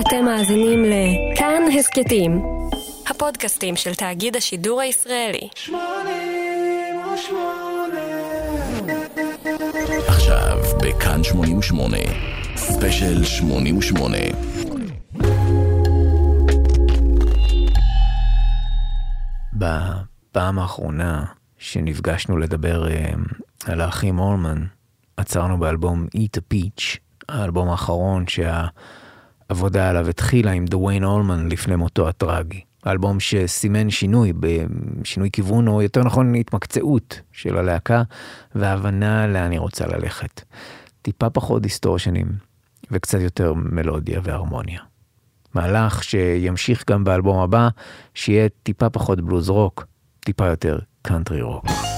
אתם 0.00 0.24
מאזינים 0.24 0.82
לכאן 0.84 1.62
הסכתים, 1.78 2.42
הפודקאסטים 3.10 3.76
של 3.76 3.94
תאגיד 3.94 4.36
השידור 4.36 4.80
הישראלי. 4.80 5.48
עכשיו 10.08 10.58
בכאן 10.82 11.24
88, 11.24 11.96
ספיישל 12.56 13.24
88. 13.24 14.16
בפעם 19.52 20.58
האחרונה 20.58 21.24
שנפגשנו 21.58 22.36
לדבר 22.36 22.88
אה, 22.88 23.12
על 23.66 23.80
האחים 23.80 24.18
אולמן, 24.18 24.64
עצרנו 25.16 25.58
באלבום 25.58 26.06
Eat 26.16 26.38
a 26.38 26.54
Peach, 26.54 26.98
האלבום 27.28 27.68
האחרון 27.68 28.24
שהעבודה 29.48 29.90
עליו 29.90 30.08
התחילה 30.08 30.50
עם 30.52 30.64
דוויין 30.64 31.04
אולמן 31.04 31.48
לפני 31.48 31.76
מותו 31.76 32.08
הטרגי. 32.08 32.60
אלבום 32.86 33.20
שסימן 33.20 33.90
שינוי, 33.90 34.32
שינוי 35.04 35.30
כיוון, 35.32 35.68
או 35.68 35.82
יותר 35.82 36.04
נכון 36.04 36.34
התמקצעות 36.34 37.20
של 37.32 37.56
הלהקה, 37.56 38.02
והבנה 38.54 39.26
לאן 39.26 39.50
היא 39.50 39.60
רוצה 39.60 39.86
ללכת. 39.86 40.42
טיפה 41.02 41.30
פחות 41.30 41.62
דיסטורשנים, 41.62 42.26
וקצת 42.90 43.20
יותר 43.20 43.54
מלודיה 43.54 44.20
והרמוניה. 44.22 44.80
מהלך 45.54 46.04
שימשיך 46.04 46.84
גם 46.90 47.04
באלבום 47.04 47.38
הבא, 47.38 47.68
שיהיה 48.14 48.48
טיפה 48.62 48.90
פחות 48.90 49.20
בלוז 49.20 49.48
רוק, 49.48 49.86
טיפה 50.20 50.46
יותר 50.46 50.78
קאנטרי 51.02 51.42
רוק. 51.42 51.93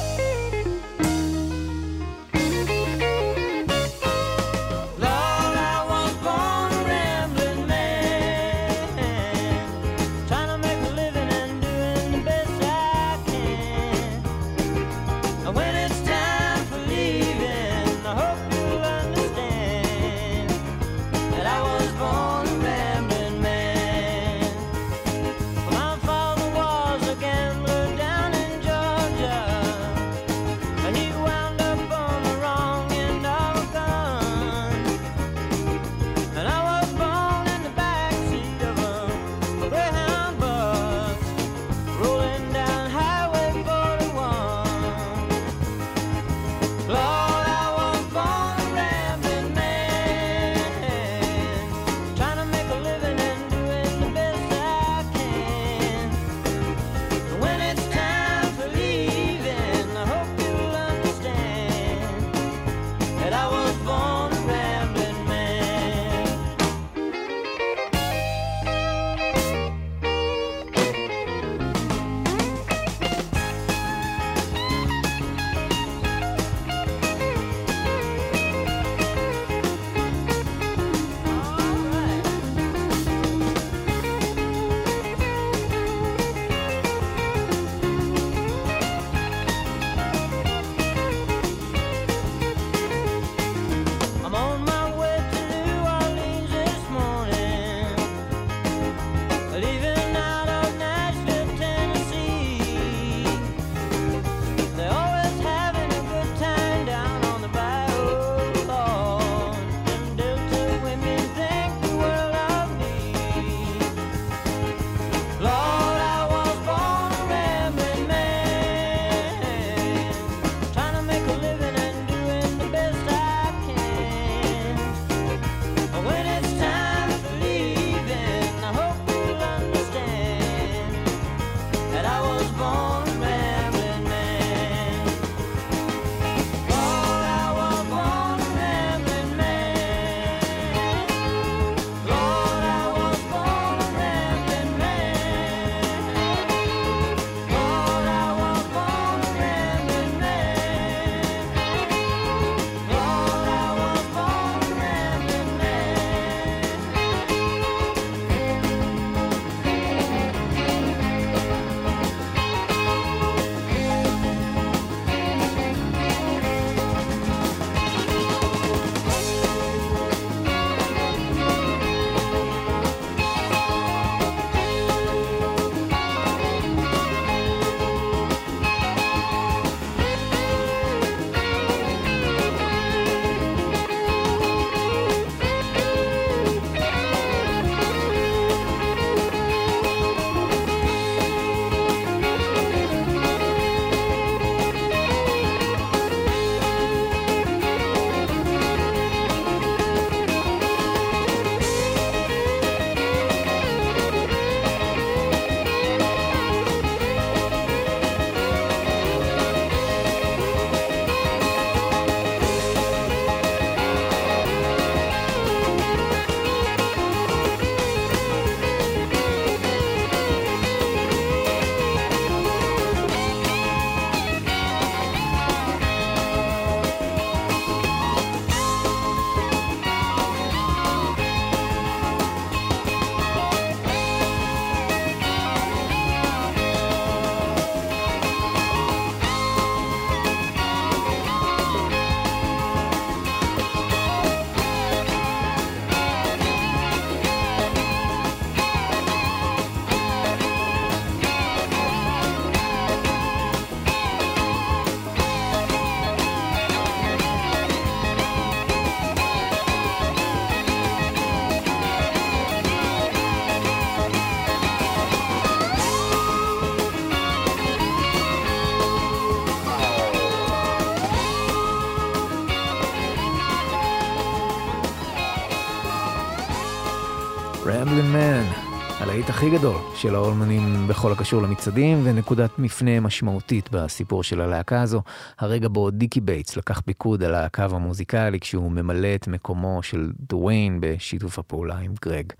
הכי 279.37 279.51
גדול 279.51 279.77
של 279.95 280.15
האולמנים 280.15 280.89
בכל 280.89 281.13
הקשור 281.13 281.43
למצעדים, 281.43 282.01
ונקודת 282.05 282.59
מפנה 282.59 283.01
משמעותית 283.01 283.69
בסיפור 283.73 284.23
של 284.23 284.41
הלהקה 284.41 284.83
הזו, 284.83 285.03
הרגע 285.39 285.69
בו 285.69 285.91
דיקי 285.91 286.21
בטס 286.21 286.57
לקח 286.57 286.81
פיקוד 286.81 287.23
על 287.23 287.35
הקו 287.35 287.63
המוזיקלי 287.71 288.41
כשהוא 288.41 288.71
ממלא 288.71 289.15
את 289.15 289.29
מקומו 289.29 289.83
של 289.83 290.11
דוויין 290.29 290.79
בשיתוף 290.81 291.39
הפעולה 291.39 291.79
עם 291.79 291.95
גרג. 292.05 292.33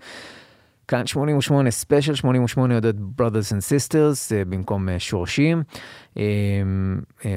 כאן 0.87 1.07
88, 1.07 1.71
ספיישל 1.71 2.15
88 2.15 2.75
עודד 2.75 2.99
Brothers 2.99 3.51
and 3.51 3.61
Sisters 3.69 4.35
אה, 4.35 4.45
במקום 4.45 4.89
אה, 4.89 4.99
שורשים. 4.99 5.63
אה, 6.17 6.23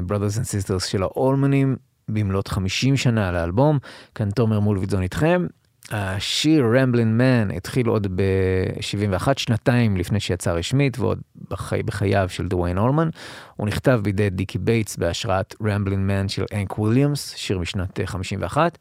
Brothers 0.09 0.37
and 0.37 0.69
Sisters 0.69 0.87
של 0.87 1.03
האולמנים 1.03 1.77
במלאת 2.09 2.49
50 2.49 2.97
שנה 2.97 3.33
לאלבום. 3.33 3.79
כאן 4.15 4.31
תומר 4.31 4.61
מולוידזון 4.61 5.03
איתכם. 5.03 5.47
השיר 5.91 6.65
Ramblin' 6.75 7.19
Man 7.19 7.51
התחיל 7.57 7.89
עוד 7.89 8.07
ב-71 8.17 9.29
שנתיים 9.37 9.97
לפני 9.97 10.21
שיצא 10.21 10.53
רשמית 10.53 10.99
ועוד 10.99 11.21
בחי, 11.51 11.83
בחייו 11.83 12.29
של 12.29 12.49
דוויין 12.49 12.79
אולמן. 12.79 13.09
הוא 13.57 13.67
נכתב 13.67 14.01
בידי 14.03 14.31
דיקי 14.31 14.59
בטס 14.59 14.97
בהשראת 14.97 15.55
Ramblin' 15.63 16.07
Man 16.07 16.29
של 16.29 16.45
האנק 16.55 16.79
וויליאמס, 16.79 17.35
שיר 17.37 17.59
משנת 17.59 18.01
אה, 18.01 18.07
51. 18.07 18.79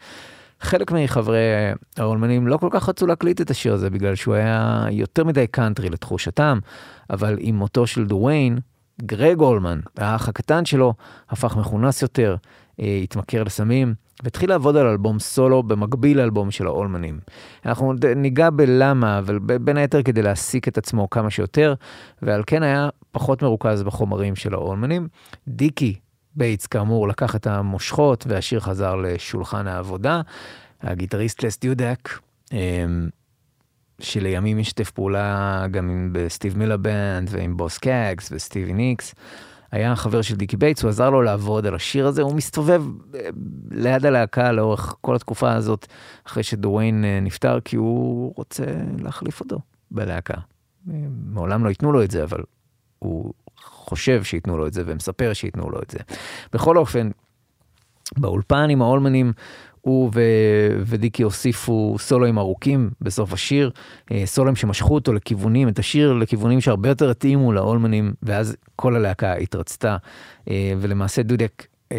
חלק 0.62 0.92
מחברי 0.92 1.40
האולמנים 1.98 2.48
לא 2.48 2.58
כל 2.58 2.70
כך 2.72 2.90
רצו 2.90 3.08
להקליט 3.08 3.42
את 3.42 3.52
השיר 3.52 3.74
הזה 3.74 3.90
בגלל 3.90 4.16
שהוא 4.16 4.34
היה 4.34 4.86
יותר 4.92 5.24
מדי 5.24 5.48
קאנטרי 5.48 5.90
לתחושתם, 5.90 6.60
אבל 7.10 7.38
עם 7.40 7.56
מותו 7.56 7.88
של 7.88 8.06
דוויין, 8.06 8.60
גרג 9.02 9.40
אולמן, 9.40 9.80
האח 9.98 10.30
הקטן 10.30 10.66
שלו, 10.66 10.94
הפך 11.30 11.58
מכונס 11.58 12.02
יותר, 12.02 12.36
אה, 12.80 13.00
התמכר 13.04 13.44
לסמים, 13.44 13.94
והתחיל 14.24 14.50
לעבוד 14.50 14.76
על 14.76 14.88
אלבום 14.88 15.20
סולו 15.20 15.64
במקביל 15.64 16.18
לאלבום 16.18 16.52
של 16.52 16.68
האולמנים. 16.68 17.20
אנחנו 17.66 17.94
ניגע 18.16 18.50
בלמה, 18.50 19.20
אבל 19.20 19.40
בין 19.40 19.78
היתר 19.78 20.04
כדי 20.04 20.22
להעסיק 20.22 20.68
את 20.68 20.78
עצמו 20.78 21.10
כמה 21.10 21.30
שיותר, 21.30 21.74
ועל 22.22 22.44
כן 22.48 22.64
היה 22.64 22.90
פחות 23.12 23.44
מרוכז 23.44 23.84
בחומרים 23.84 24.36
של 24.36 24.54
האולמנים. 24.54 25.08
דיקי 25.48 25.96
בייטס 26.36 26.68
כאמור 26.68 27.08
לקח 27.08 27.36
את 27.36 27.48
המושכות 27.48 28.26
והשיר 28.28 28.60
חזר 28.60 28.96
לשולחן 28.96 29.68
העבודה. 29.68 30.22
הגיטריסט 30.82 31.44
לס 31.44 31.60
דודק, 31.60 32.10
אמ, 32.52 33.10
שלימים 34.02 34.58
משתף 34.58 34.92
פעולה 34.92 35.66
גם 35.72 35.90
עם 35.90 36.10
בסטיב 36.12 36.58
מילר 36.58 36.78
בנד 36.78 37.30
ועם 37.32 37.58
בוז 37.58 37.78
סקאגס 37.78 38.30
וסטיבי 38.32 38.74
ניקס. 38.74 39.16
היה 39.72 39.96
חבר 39.96 40.22
של 40.22 40.36
דיקי 40.36 40.58
בייטס, 40.58 40.84
הוא 40.84 40.90
עזר 40.90 41.10
לו 41.10 41.22
לעבוד 41.22 41.66
על 41.66 41.76
השיר 41.76 42.08
הזה, 42.08 42.22
הוא 42.22 42.36
מסתובב 42.36 42.84
אה, 43.16 43.30
ליד 43.72 44.06
הלהקה 44.06 44.52
לאורך 44.52 44.96
כל 45.02 45.16
התקופה 45.16 45.54
הזאת, 45.54 45.88
אחרי 46.28 46.44
שדוויין 46.44 47.06
אה, 47.06 47.20
נפטר, 47.22 47.60
כי 47.60 47.76
הוא 47.76 48.34
רוצה 48.36 48.66
להחליף 49.00 49.40
אותו 49.40 49.60
בלהקה. 49.92 50.34
אה, 50.90 50.94
מעולם 51.26 51.64
לא 51.64 51.70
ייתנו 51.70 51.92
לו 51.92 52.04
את 52.04 52.12
זה, 52.12 52.24
אבל 52.24 52.44
הוא 53.00 53.34
חושב 53.62 54.24
שייתנו 54.24 54.58
לו 54.58 54.68
את 54.68 54.74
זה 54.74 54.84
ומספר 54.86 55.34
שייתנו 55.34 55.70
לו 55.70 55.82
את 55.82 55.90
זה. 55.90 56.00
בכל 56.54 56.78
אופן, 56.78 57.10
באולפן 58.18 58.70
עם 58.70 58.82
האולמנים, 58.82 59.34
הוא 59.90 60.12
ו- 60.14 60.82
ודיקי 60.86 61.24
הוסיפו 61.24 61.96
סולואים 62.00 62.38
ארוכים 62.38 62.90
בסוף 63.02 63.34
השיר, 63.34 63.72
אה, 64.12 64.24
סולואים 64.26 64.56
שמשכו 64.56 64.96
אותו 64.96 65.14
לכיוונים, 65.14 65.68
את 65.68 65.80
השיר 65.80 66.14
לכיוונים 66.14 66.62
שהרבה 66.62 66.90
יותר 66.90 67.10
התאימו 67.10 67.54
לאולמנים, 67.54 68.14
ואז 68.24 68.56
כל 68.76 68.96
הלהקה 68.96 69.34
התרצתה, 69.34 69.98
אה, 70.50 70.74
ולמעשה 70.82 71.24
דודק 71.24 71.68
אה, 71.92 71.98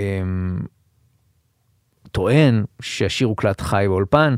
טוען 2.13 2.65
שהשיר 2.83 3.27
הוקלט 3.27 3.61
חי 3.61 3.85
באולפן, 3.89 4.35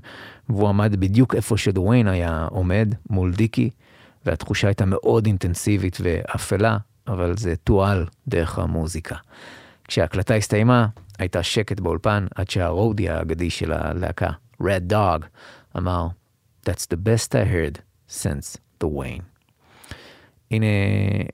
והוא 0.49 0.69
עמד 0.69 0.97
בדיוק 0.97 1.35
איפה 1.35 1.57
שדוויין 1.57 2.09
היה 2.09 2.47
עומד, 2.51 2.95
מול 3.11 3.33
דיקי, 3.33 3.71
והתחושה 4.27 4.69
הייתה 4.69 4.85
מאוד 4.87 5.27
אינטנסיבית 5.27 5.99
ואפלה, 6.01 6.77
אבל 7.09 7.37
זה 7.37 7.55
תועל 7.57 8.07
דרך 8.29 8.59
המוזיקה. 8.59 9.17
כשההקלטה 9.93 10.35
הסתיימה, 10.35 10.87
הייתה 11.19 11.43
שקט 11.43 11.81
באולפן 11.81 12.27
עד 12.35 12.50
שהרודי 12.50 13.09
האגדי 13.09 13.50
של 13.50 13.73
הלהקה, 13.73 14.31
Red 14.62 14.93
Dog, 14.93 15.25
אמר, 15.77 16.06
That's 16.67 16.87
the 16.94 16.97
best 16.97 17.33
I 17.33 17.53
heard 17.53 17.79
since 18.11 18.56
the 18.83 18.87
Wayne. 18.87 19.23
הנה, 20.50 20.67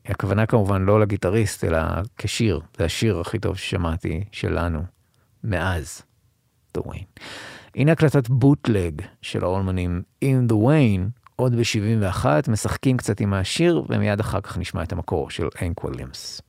הכוונה 0.06 0.46
כמובן 0.46 0.82
לא 0.82 1.00
לגיטריסט, 1.00 1.64
אלא 1.64 1.78
כשיר, 2.16 2.60
זה 2.78 2.84
השיר 2.84 3.20
הכי 3.20 3.38
טוב 3.38 3.56
ששמעתי 3.56 4.25
שלנו 4.32 4.82
מאז 5.44 6.02
The 6.78 6.81
Wayne. 6.81 7.22
הנה 7.75 7.93
הקלטת 7.93 8.28
בוטלג 8.28 9.02
של 9.22 9.44
האולמנים 9.44 10.02
In 10.25 10.52
The 10.52 10.55
Wayne, 10.55 11.20
עוד 11.37 11.55
ב-71, 11.55 12.26
משחקים 12.49 12.96
קצת 12.96 13.20
עם 13.20 13.34
השיר, 13.34 13.82
ומיד 13.88 14.20
אחר 14.20 14.40
כך 14.40 14.58
נשמע 14.58 14.82
את 14.82 14.93
המקור 14.93 15.31
של 15.31 15.49
אנק 15.62 15.84
וויליאמס. 15.84 16.40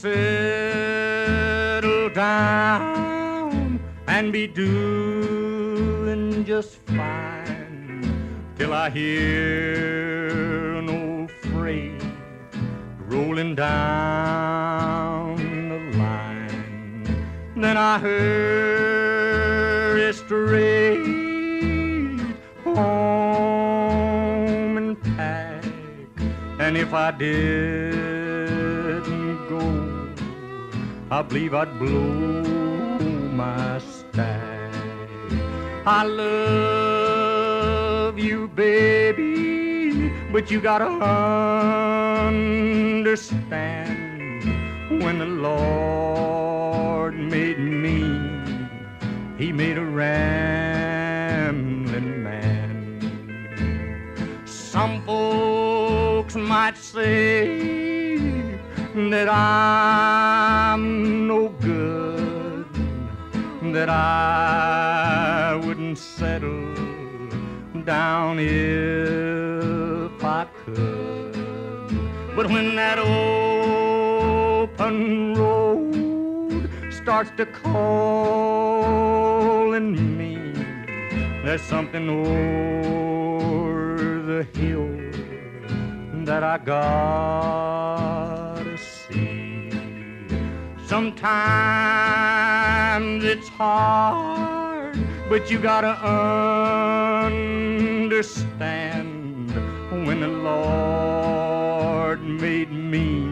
Settle 0.00 1.90
down 2.10 3.80
and 4.06 4.32
be 4.32 4.46
doing 4.46 5.64
just 6.44 6.76
fine 6.86 8.52
till 8.56 8.72
I 8.72 8.90
hear 8.90 10.76
an 10.76 10.88
old 10.88 11.32
freight 11.32 12.00
rolling 13.08 13.56
down 13.56 15.36
the 15.68 15.80
line. 15.98 17.04
Then 17.56 17.76
I 17.76 17.98
hurry 17.98 19.28
straight 20.12 21.02
home 22.62 22.76
and 24.76 25.02
pack, 25.02 25.64
and 26.60 26.76
if 26.76 26.94
I 26.94 27.10
didn't 27.10 28.07
I 31.18 31.22
believe 31.22 31.52
I'd 31.52 31.78
blow 31.80 32.44
my 33.32 33.80
stack. 33.80 34.72
I 35.84 36.04
love 36.04 37.66
you, 38.20 38.46
baby, 38.46 40.12
but 40.30 40.48
you 40.48 40.60
gotta 40.60 40.84
understand 42.28 43.42
when 45.02 45.18
the 45.18 45.26
Lord 45.26 47.18
made 47.18 47.58
me, 47.58 47.98
He 49.38 49.52
made 49.52 49.76
a 49.76 49.84
rambling 49.84 50.62
man. 52.22 53.02
Some 54.46 55.02
folks 55.02 56.36
might 56.36 56.76
say 56.76 57.97
that 58.98 59.28
I'm 59.28 61.28
no 61.28 61.50
good, 61.60 62.66
that 63.72 63.88
I 63.88 65.54
wouldn't 65.64 65.96
settle 65.96 66.74
down 67.84 68.40
if 68.40 70.24
I 70.24 70.48
could. 70.64 71.36
But 72.34 72.50
when 72.50 72.74
that 72.74 72.98
open 72.98 75.34
road 75.34 76.68
starts 76.90 77.30
to 77.36 77.46
call 77.46 79.74
in 79.74 80.18
me, 80.18 80.52
there's 81.44 81.62
something 81.62 82.10
over 82.10 84.22
the 84.22 84.42
hill 84.58 84.88
that 86.24 86.42
I 86.42 86.58
see. 86.58 88.37
Sometimes 90.88 91.20
it's 93.22 93.50
hard 93.50 94.96
But 95.28 95.50
you 95.50 95.58
gotta 95.58 95.94
understand 98.08 99.50
when 100.06 100.20
the 100.20 100.28
Lord 100.28 102.22
made 102.22 102.72
me, 102.72 103.28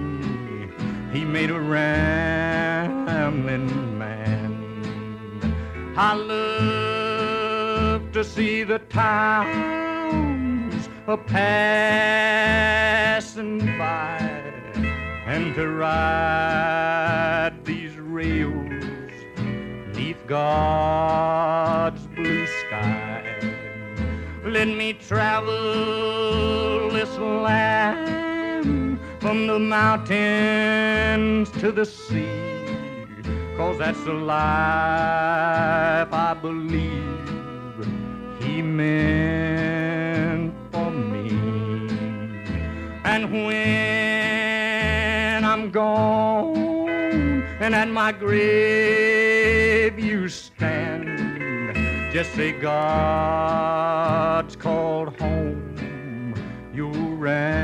He 1.15 1.25
made 1.25 1.51
a 1.51 1.59
rambling 1.59 3.99
man. 3.99 4.53
I 5.97 6.15
love 6.15 8.13
to 8.13 8.23
see 8.23 8.65
the 8.65 8.81
towns 8.81 10.91
a 11.07 11.17
passing 11.17 11.97
by 13.79 14.26
and 15.27 15.55
to 15.57 15.69
ride 15.69 17.53
these 17.65 17.97
rails 17.97 18.71
neath 19.97 20.25
God's 20.29 22.07
blue 22.15 22.47
sky. 22.47 23.25
Let 24.45 24.69
me 24.69 24.93
travel 24.93 26.91
this 26.91 27.11
land 27.19 29.01
from 29.21 29.49
the 29.49 29.59
mountains 29.59 31.51
to 31.59 31.73
the 31.73 31.85
sea. 31.85 32.29
Cause 33.57 33.79
that's 33.79 34.01
the 34.05 34.13
life 34.13 36.13
I 36.13 36.37
believe 36.41 37.89
he 38.39 38.63
meant 38.63 40.55
for 40.71 40.93
me. 40.93 41.31
And 43.03 43.33
when 43.33 44.06
I'm 45.57 45.71
gone 45.71 47.43
and 47.61 47.75
at 47.75 47.89
my 47.89 48.13
grave 48.13 49.99
you 49.99 50.29
stand, 50.29 52.13
just 52.13 52.35
say 52.35 52.53
God's 52.53 53.75
called 54.55 55.19
home, 55.19 56.35
you 56.75 56.91
rambling 57.15 57.57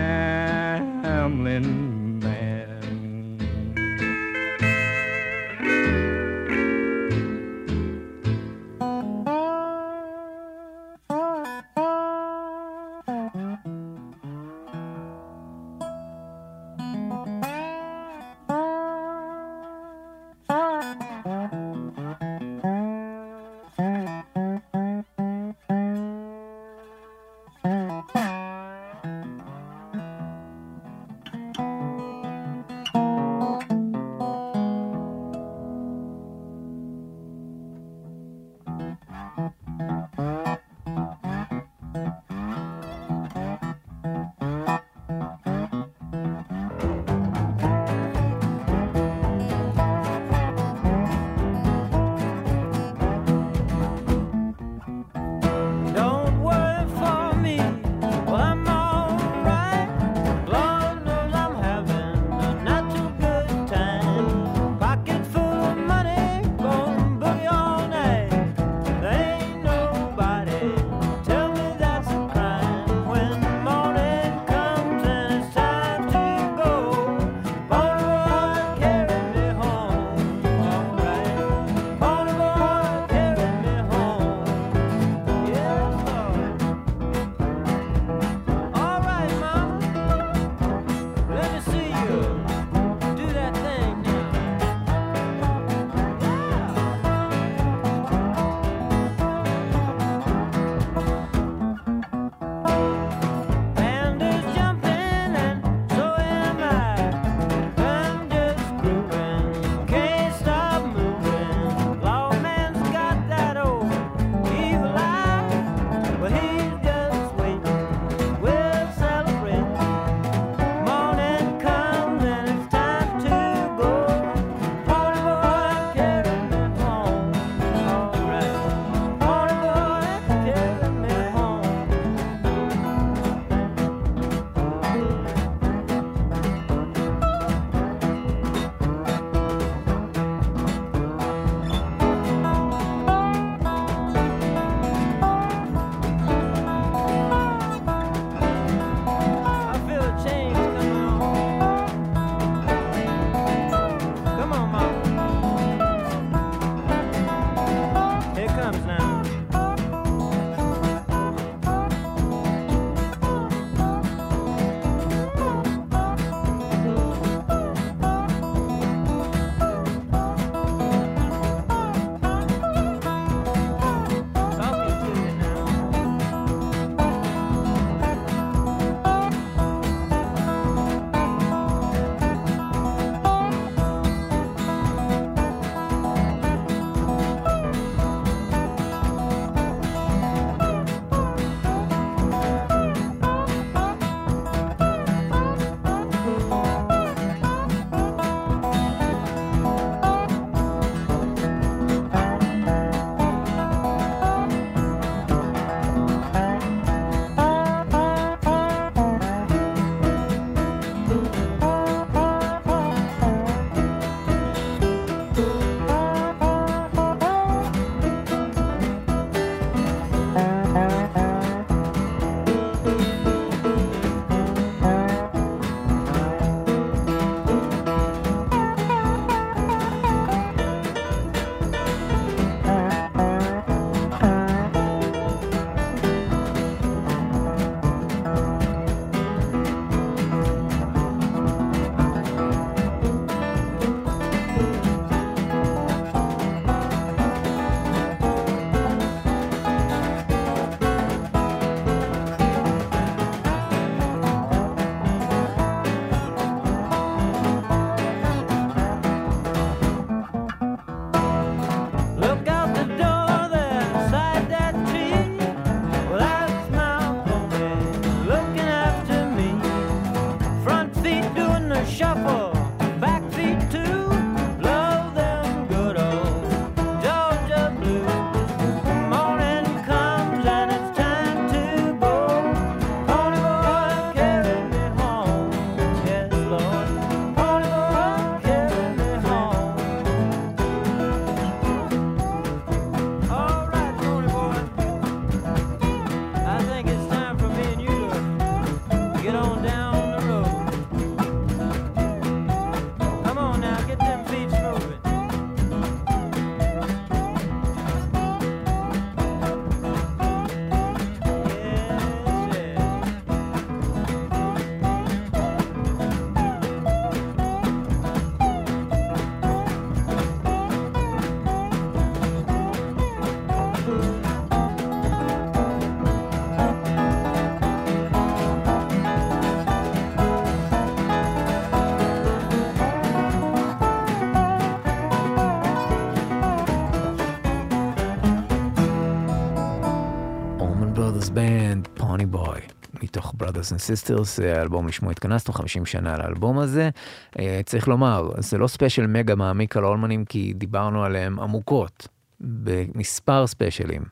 Brothers 343.62 343.72
and 343.72 344.10
Sisters, 344.10 344.42
אה, 344.42 344.58
האלבום 344.58 344.88
לשמו 344.88 345.10
התכנסנו, 345.10 345.54
50 345.54 345.86
שנה 345.86 346.18
לאלבום 346.18 346.58
הזה. 346.58 346.90
אה, 347.38 347.60
צריך 347.64 347.88
לומר, 347.88 348.30
זה 348.38 348.58
לא 348.58 348.66
ספיישל 348.66 349.06
מגה 349.06 349.34
מעמיק 349.34 349.76
על 349.76 349.84
האולמנים, 349.84 350.24
כי 350.24 350.52
דיברנו 350.56 351.04
עליהם 351.04 351.40
עמוקות, 351.40 352.08
במספר 352.40 353.46
ספיישלים, 353.46 354.02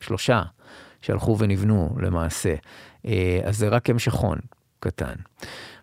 שלושה, 0.00 0.42
שהלכו 1.02 1.38
ונבנו 1.38 1.96
למעשה. 2.00 2.54
אה, 3.06 3.40
אז 3.44 3.58
זה 3.58 3.68
רק 3.68 3.90
המשכון 3.90 4.38
קטן. 4.80 5.14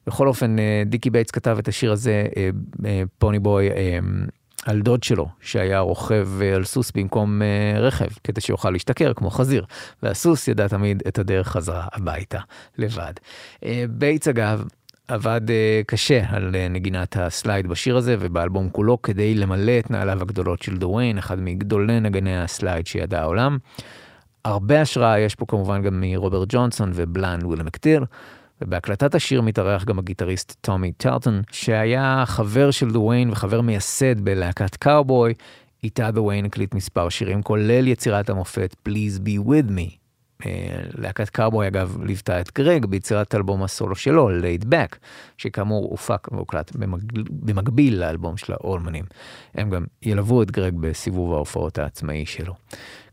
בכל 0.07 0.27
אופן, 0.27 0.55
דיקי 0.85 1.09
בייטס 1.09 1.31
כתב 1.31 1.57
את 1.59 1.67
השיר 1.67 1.91
הזה, 1.91 2.27
Pony 3.17 3.39
Boy, 3.39 3.69
על 4.65 4.81
דוד 4.81 5.03
שלו, 5.03 5.27
שהיה 5.41 5.79
רוכב 5.79 6.29
אה, 6.41 6.55
על 6.55 6.63
סוס 6.63 6.91
במקום 6.95 7.41
אה, 7.41 7.79
רכב, 7.79 8.07
כדי 8.23 8.41
שיוכל 8.41 8.69
להשתכר 8.69 9.13
כמו 9.13 9.29
חזיר. 9.29 9.65
והסוס 10.03 10.47
ידע 10.47 10.67
תמיד 10.67 11.03
את 11.07 11.19
הדרך 11.19 11.47
חזרה 11.47 11.87
הביתה, 11.93 12.39
לבד. 12.77 13.13
אה, 13.63 13.85
בייטס 13.89 14.27
אגב, 14.27 14.63
עבד 15.07 15.41
אה, 15.49 15.81
קשה 15.87 16.21
על 16.29 16.55
אה, 16.55 16.67
נגינת 16.67 17.17
הסלייד 17.17 17.67
בשיר 17.67 17.97
הזה 17.97 18.15
ובאלבום 18.19 18.69
כולו 18.69 19.01
כדי 19.01 19.35
למלא 19.35 19.79
את 19.79 19.91
נעליו 19.91 20.21
הגדולות 20.21 20.61
של 20.61 20.77
דוויין, 20.77 21.17
אחד 21.17 21.39
מגדולי 21.39 21.99
נגני 21.99 22.41
הסלייד 22.41 22.87
שידע 22.87 23.21
העולם. 23.21 23.57
הרבה 24.45 24.81
השראה 24.81 25.19
יש 25.19 25.35
פה 25.35 25.45
כמובן 25.45 25.81
גם 25.81 26.01
מרוברט 26.01 26.47
ג'ונסון 26.51 26.91
ובליינד 26.93 27.39
ווילי 27.43 27.63
מקטל. 27.63 28.05
ובהקלטת 28.61 29.15
השיר 29.15 29.41
מתארח 29.41 29.83
גם 29.83 29.99
הגיטריסט 29.99 30.55
טומי 30.61 30.91
טלטון, 30.91 31.41
שהיה 31.51 32.23
חבר 32.25 32.71
של 32.71 32.91
דוויין 32.91 33.29
וחבר 33.29 33.61
מייסד 33.61 34.21
בלהקת 34.21 34.75
קאובוי. 34.75 35.33
איתה 35.83 36.11
דוויין 36.11 36.45
הקליט 36.45 36.75
מספר 36.75 37.09
שירים, 37.09 37.41
כולל 37.41 37.87
יצירת 37.87 38.29
המופת 38.29 38.75
Please 38.87 39.19
Be 39.19 39.47
With 39.47 39.69
Me. 39.69 40.03
אה, 40.45 40.81
להקת 40.97 41.29
קאובוי 41.29 41.67
אגב 41.67 41.97
ליוותה 42.03 42.41
את 42.41 42.51
גרג 42.55 42.85
ביצירת 42.85 43.35
אלבום 43.35 43.63
הסולו 43.63 43.95
שלו, 43.95 44.29
Laid 44.29 44.63
Back, 44.63 44.97
שכאמור 45.37 45.89
הופק 45.89 46.31
והוקלט 46.31 46.75
במקביל, 46.75 47.23
במקביל 47.29 47.99
לאלבום 47.99 48.37
של 48.37 48.53
האולמנים. 48.53 49.05
הם 49.55 49.69
גם 49.69 49.85
ילוו 50.01 50.43
את 50.43 50.51
גרג 50.51 50.73
בסיבוב 50.79 51.33
ההופעות 51.33 51.77
העצמאי 51.77 52.25
שלו. 52.25 52.53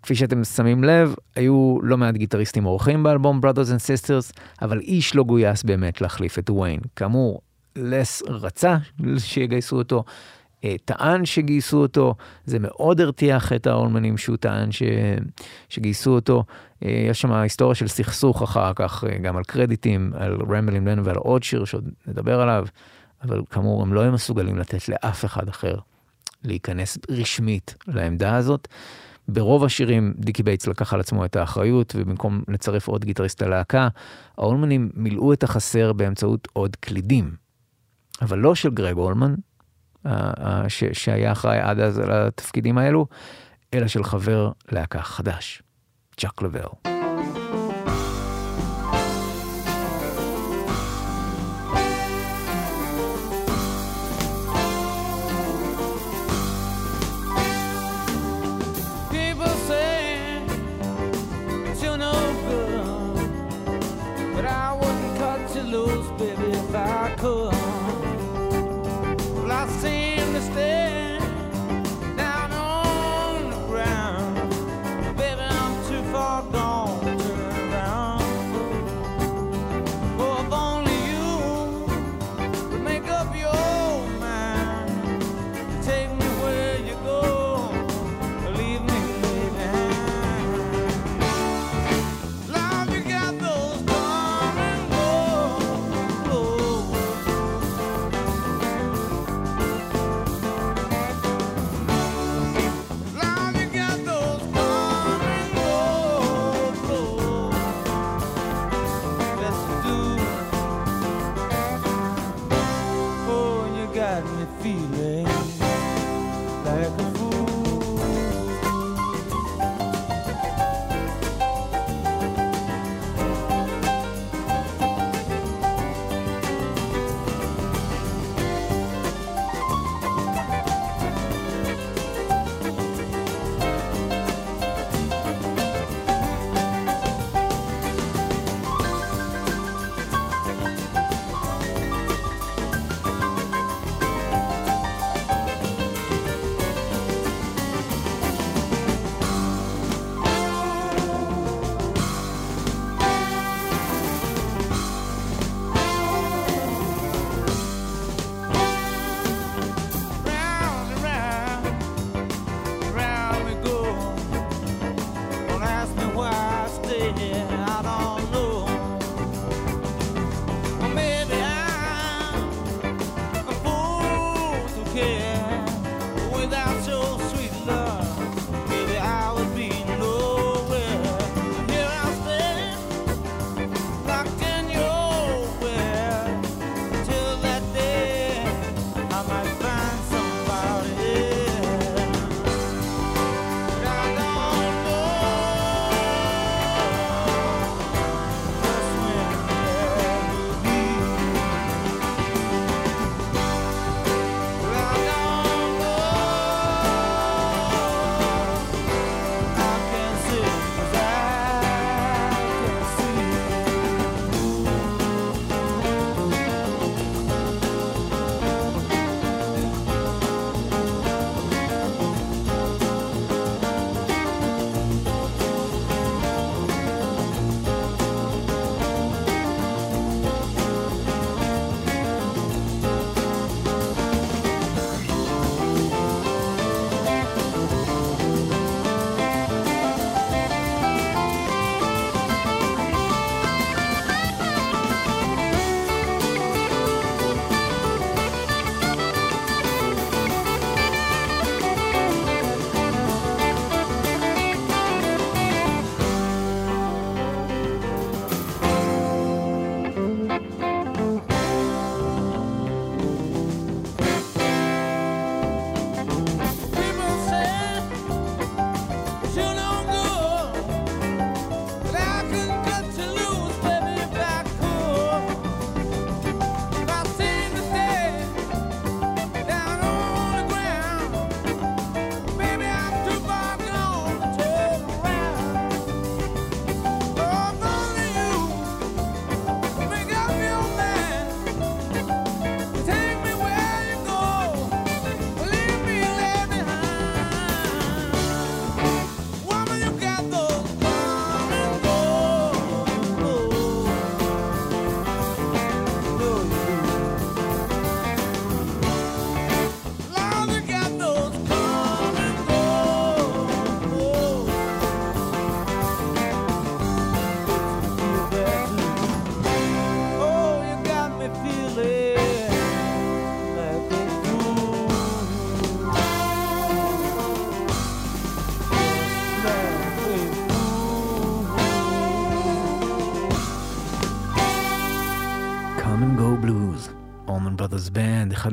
כפי 0.02 0.14
שאתם 0.14 0.44
שמים 0.44 0.84
לב, 0.84 1.14
היו 1.36 1.78
לא 1.82 1.96
מעט 1.96 2.14
גיטריסטים 2.14 2.66
אורחים 2.66 3.02
באלבום 3.02 3.40
Brothers 3.44 3.68
and 3.68 3.80
Sisters, 3.80 4.40
אבל 4.62 4.80
איש 4.80 5.14
לא 5.14 5.24
גויס 5.24 5.62
באמת 5.62 6.00
להחליף 6.00 6.38
את 6.38 6.50
וויין. 6.50 6.80
כאמור, 6.96 7.40
לס 7.76 8.22
רצה 8.28 8.76
שיגייסו 9.18 9.76
אותו, 9.76 10.04
אה, 10.64 10.74
טען 10.84 11.24
שגייסו 11.24 11.78
אותו, 11.82 12.14
זה 12.44 12.58
מאוד 12.60 13.00
הרתיח 13.00 13.52
את 13.52 13.66
האולמנים 13.66 14.18
שהוא 14.18 14.36
טען 14.36 14.72
ש... 14.72 14.82
שגייסו 15.68 16.10
אותו. 16.10 16.44
אה, 16.84 17.04
יש 17.10 17.20
שם 17.20 17.32
היסטוריה 17.32 17.74
של 17.74 17.88
סכסוך 17.88 18.42
אחר 18.42 18.72
כך, 18.76 19.04
אה, 19.04 19.18
גם 19.18 19.36
על 19.36 19.42
קרדיטים, 19.44 20.12
על 20.14 20.38
Ramblin' 20.50 20.84
Man 20.84 20.98
ועל 21.04 21.16
עוד 21.16 21.42
שיר 21.42 21.64
שעוד 21.64 21.88
נדבר 22.06 22.40
עליו, 22.40 22.66
אבל 23.22 23.42
כאמור 23.50 23.82
הם 23.82 23.94
לא 23.94 24.00
היו 24.00 24.12
מסוגלים 24.12 24.58
לתת 24.58 24.88
לאף 24.88 25.24
אחד 25.24 25.48
אחר 25.48 25.74
להיכנס 26.44 26.98
רשמית 27.10 27.74
לעמדה 27.86 28.36
הזאת. 28.36 28.68
ברוב 29.32 29.64
השירים 29.64 30.14
דיקי 30.18 30.42
בייטס 30.42 30.66
לקח 30.66 30.94
על 30.94 31.00
עצמו 31.00 31.24
את 31.24 31.36
האחריות, 31.36 31.96
ובמקום 31.98 32.42
לצרף 32.48 32.88
עוד 32.88 33.04
גיטריסט 33.04 33.42
ללהקה, 33.42 33.88
האולמנים 34.38 34.90
מילאו 34.94 35.32
את 35.32 35.42
החסר 35.42 35.92
באמצעות 35.92 36.48
עוד 36.52 36.76
קלידים. 36.76 37.34
אבל 38.22 38.38
לא 38.38 38.54
של 38.54 38.70
גרג 38.70 38.96
אולמן, 38.96 39.34
ש- 40.68 40.84
שהיה 40.92 41.32
אחראי 41.32 41.58
עד 41.58 41.80
אז 41.80 41.98
על 41.98 42.12
התפקידים 42.12 42.78
האלו, 42.78 43.06
אלא 43.74 43.86
של 43.86 44.04
חבר 44.04 44.50
להקה 44.72 45.02
חדש, 45.02 45.62
צ'אק 46.16 46.42
לבל. 46.42 46.99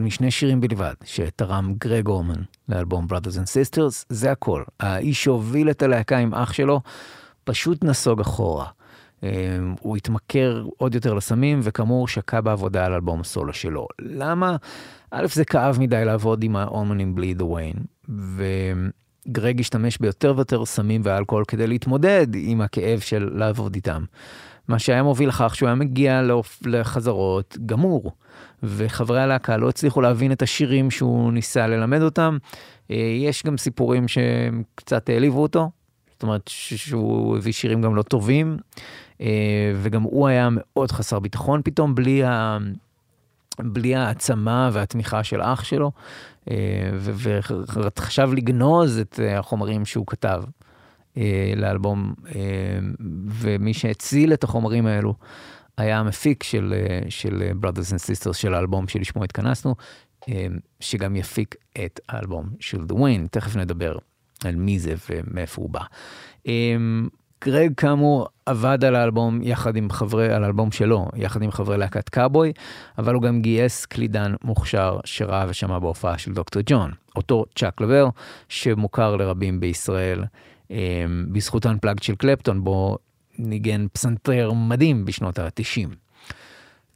משני 0.08 0.32
שירים 0.32 0.62
בלבד, 0.62 0.94
שתרם 1.04 1.74
גרג 1.78 2.08
אורמן 2.08 2.42
לאלבום 2.70 3.08
Brothers 3.12 3.36
and 3.36 3.48
Sisters, 3.48 4.06
זה 4.10 4.32
הכל. 4.32 4.64
האיש 4.80 5.24
שהוביל 5.24 5.70
את 5.70 5.82
הלהקה 5.82 6.18
עם 6.18 6.34
אח 6.34 6.54
שלו, 6.54 6.82
פשוט 7.44 7.84
נסוג 7.84 8.20
אחורה. 8.22 8.66
אה, 9.24 9.30
הוא 9.80 9.98
התמכר 9.98 10.66
עוד 10.78 10.96
יותר 10.96 11.14
לסמים, 11.14 11.60
וכאמור 11.64 12.08
שקע 12.08 12.42
בעבודה 12.42 12.86
על 12.86 12.94
אלבום 12.94 13.24
סולו 13.24 13.54
שלו. 13.54 13.88
למה? 14.00 14.56
א', 15.12 15.28
זה 15.28 15.46
כאב 15.46 15.78
מדי 15.80 16.06
לעבוד 16.06 16.44
עם 16.44 16.56
האורמנים 16.56 17.16
בלי 17.16 17.36
The 17.40 17.44
Wayne, 17.44 18.12
וגרג 19.28 19.60
השתמש 19.60 19.98
ביותר 19.98 20.34
ויותר 20.36 20.66
סמים 20.66 21.02
ואלכוהול 21.04 21.46
כדי 21.48 21.68
להתמודד 21.68 22.28
עם 22.36 22.62
הכאב 22.62 23.00
של 23.00 23.30
לעבוד 23.34 23.76
איתם. 23.76 24.04
מה 24.68 24.80
שהיה 24.80 25.04
מוביל 25.04 25.30
לכך 25.30 25.56
שהוא 25.56 25.68
היה 25.68 25.76
מגיע 25.76 26.22
לחזרות 26.66 27.58
גמור, 27.66 28.12
וחברי 28.64 29.22
הלהקה 29.22 29.58
לא 29.58 29.70
הצליחו 29.70 30.02
להבין 30.02 30.32
את 30.32 30.42
השירים 30.42 30.92
שהוא 30.92 31.34
ניסה 31.34 31.68
ללמד 31.68 32.02
אותם. 32.02 32.38
אה, 32.92 32.96
יש 33.22 33.44
גם 33.44 33.58
סיפורים 33.58 34.06
שקצת 34.08 35.10
העליבו 35.10 35.42
אותו, 35.42 35.70
זאת 36.14 36.24
אומרת 36.24 36.42
שהוא 36.48 37.38
הביא 37.38 37.54
שירים 37.54 37.82
גם 37.82 37.96
לא 37.96 38.02
טובים, 38.02 38.58
אה, 39.22 39.74
וגם 39.76 40.02
הוא 40.02 40.28
היה 40.28 40.50
מאוד 40.52 40.92
חסר 40.92 41.20
ביטחון 41.20 41.62
פתאום, 41.64 41.96
בלי, 41.96 42.24
ה... 42.24 42.58
בלי 43.60 43.96
העצמה 43.96 44.70
והתמיכה 44.74 45.24
של 45.24 45.42
אח 45.42 45.64
שלו, 45.64 45.92
אה, 46.52 46.56
וחשב 46.94 48.30
לגנוז 48.34 49.00
את 49.00 49.20
החומרים 49.38 49.86
שהוא 49.86 50.08
כתב. 50.08 50.44
לאלבום, 51.56 52.14
ומי 53.30 53.74
שהציל 53.74 54.34
את 54.34 54.44
החומרים 54.44 54.86
האלו 54.86 55.14
היה 55.78 56.00
המפיק 56.00 56.44
של, 56.44 56.74
אה, 56.78 57.00
של 57.10 57.42
אה, 57.42 57.52
Brothers 57.52 57.92
and 57.92 58.00
Sisters 58.00 58.34
של 58.34 58.54
האלבום 58.54 58.88
שלשמו 58.88 59.24
התכנסנו, 59.24 59.76
אה, 60.30 60.48
שגם 60.80 61.16
יפיק 61.16 61.56
את 61.86 62.00
האלבום 62.10 62.50
של 62.60 62.78
The 62.78 62.94
Wayne, 62.94 63.28
תכף 63.32 63.56
נדבר 63.56 63.98
על 64.46 64.56
מי 64.56 64.80
זה 64.80 64.94
ומאיפה 65.10 65.62
הוא 65.62 65.70
בא. 65.70 65.82
גרג 67.46 67.74
כאמור 67.78 68.28
עבד 68.46 68.86
על 68.86 68.96
האלבום 68.96 69.40
יחד 69.44 69.76
עם 69.76 69.90
חברי, 69.90 70.34
על 70.34 70.44
האלבום 70.44 70.72
שלו, 70.72 71.08
יחד 71.16 71.42
עם 71.42 71.52
חברי 71.52 71.78
להקת 71.78 72.10
קאבוי, 72.10 72.54
אבל 72.98 73.14
הוא 73.14 73.22
גם 73.22 73.42
גייס 73.42 73.86
קלידן 73.86 74.34
מוכשר 74.44 74.98
שראה 75.06 75.46
ושמע 75.50 75.80
בהופעה 75.80 76.18
של 76.18 76.34
דוקטור 76.34 76.62
ג'ון, 76.66 76.92
אותו 77.16 77.46
צ'אק 77.56 77.82
לבר, 77.82 78.10
שמוכר 78.50 79.16
לרבים 79.16 79.60
בישראל 79.60 80.24
בזכות 81.32 81.66
האנפלאגד 81.66 82.04
של 82.04 82.16
קלפטון, 82.16 82.64
בו 82.64 82.98
ניגן 83.38 83.88
פסנתר 83.94 84.52
מדהים 84.54 85.06
בשנות 85.06 85.40
ה-90. 85.40 85.96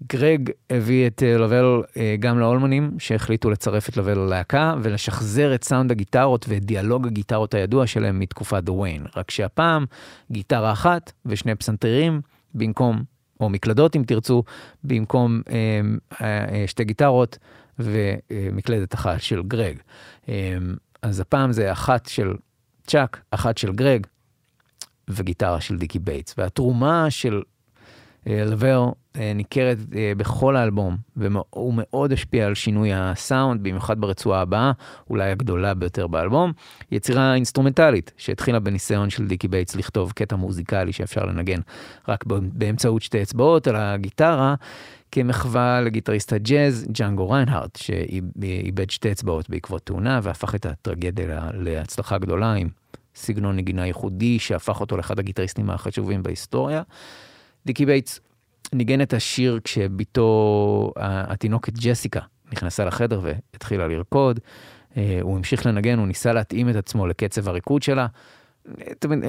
גרג 0.08 0.50
הביא 0.70 1.08
את 1.08 1.24
אה, 1.24 1.38
לבל 1.38 1.84
אה, 1.98 2.16
גם 2.20 2.40
לאולמנים 2.40 2.92
שהחליטו 3.00 3.50
לצרף 3.50 3.90
את 3.90 3.98
לבל 3.98 4.20
ללהקה 4.20 4.76
ולשחזר 4.84 5.56
את 5.56 5.64
סאונד 5.64 5.92
הגיטרות 5.92 6.46
ואת 6.50 6.66
דיאלוג 6.66 7.08
הגיטרות 7.08 7.54
הידוע 7.54 7.88
שלהם 7.88 8.20
מתקופת 8.20 8.64
Wayne. 8.70 9.08
רק 9.16 9.32
שהפעם 9.32 9.86
גיטרה 10.32 10.72
אחת 10.72 11.12
ושני 11.26 11.56
פסנתרים 11.56 12.22
במקום, 12.54 13.04
או 13.40 13.50
מקלדות 13.50 13.96
אם 13.96 14.04
תרצו, 14.08 14.44
במקום 14.84 15.42
אה, 16.22 16.64
שתי 16.68 16.84
גיטרות 16.84 17.38
ומקלדת 17.80 18.94
אחת 18.94 19.22
של 19.22 19.44
גרג. 19.44 19.78
אז 21.02 21.20
הפעם 21.20 21.52
זה 21.52 21.72
אחת 21.72 22.06
של 22.06 22.34
צ'אק, 22.88 23.22
אחת 23.32 23.58
של 23.58 23.72
גרג 23.72 24.08
וגיטרה 25.16 25.62
של 25.62 25.78
דיקי 25.78 26.00
בייטס. 26.00 26.36
והתרומה 26.38 27.10
של 27.10 27.42
אה, 28.28 28.44
לבל 28.46 28.90
אה, 29.16 29.32
ניכרת 29.36 29.78
אה, 29.96 30.12
בכל 30.18 30.56
האלבום, 30.56 30.98
והוא 31.16 31.74
מאוד 31.76 32.14
השפיע 32.14 32.46
על 32.46 32.56
שינוי 32.56 32.94
הסאונד, 32.94 33.64
במיוחד 33.64 34.02
ברצועה 34.02 34.42
הבאה, 34.42 34.72
אולי 35.10 35.32
הגדולה 35.32 35.74
ביותר 35.74 36.08
באלבום. 36.08 36.52
יצירה 36.92 37.36
אינסטרומנטלית 37.36 38.12
שהתחילה 38.18 38.60
בניסיון 38.60 39.10
של 39.10 39.28
דיקי 39.28 39.48
בייטס 39.48 39.76
לכתוב 39.76 40.12
קטע 40.12 40.36
מוזיקלי 40.36 40.94
שאפשר 40.94 41.26
לנגן 41.26 41.60
רק 42.08 42.24
באמצעות 42.28 43.02
שתי 43.02 43.22
אצבעות 43.22 43.68
על 43.68 43.76
הגיטרה, 43.76 44.56
כמחווה 45.12 45.82
לגיטריסט 45.82 46.34
הג'אז 46.34 46.88
ג'אנגו 46.92 47.30
ריינהארט, 47.30 47.76
שאיבד 47.76 48.90
שתי 48.90 49.12
אצבעות 49.12 49.50
בעקבות 49.50 49.86
תאונה 49.86 50.20
והפך 50.24 50.56
את 50.56 50.66
הטרגדיה 50.66 51.50
להצלחה 51.54 52.18
גדולה 52.18 52.54
עם 52.54 52.70
סגנון 53.16 53.56
נגינה 53.56 53.88
ייחודי 53.88 54.40
שהפך 54.40 54.82
אותו 54.82 54.98
לאחד 54.98 55.20
הגיטריסטים 55.20 55.70
החשובים 55.70 56.24
בהיסטוריה. 56.24 56.82
דיקי 57.66 57.86
בייטס 57.86 58.20
ניגן 58.74 59.02
את 59.02 59.14
השיר 59.14 59.60
כשבתו 59.64 60.94
התינוקת 60.98 61.74
ג'סיקה 61.74 62.20
נכנסה 62.52 62.86
לחדר 62.86 63.22
והתחילה 63.24 63.88
לרקוד. 63.88 64.40
אה, 64.98 65.20
הוא 65.22 65.38
המשיך 65.38 65.66
לנגן, 65.66 65.98
הוא 65.98 66.08
ניסה 66.08 66.34
להתאים 66.34 66.70
את 66.70 66.76
עצמו 66.76 67.08
לקצב 67.08 67.50
הריקוד 67.50 67.84
שלה. 67.84 68.08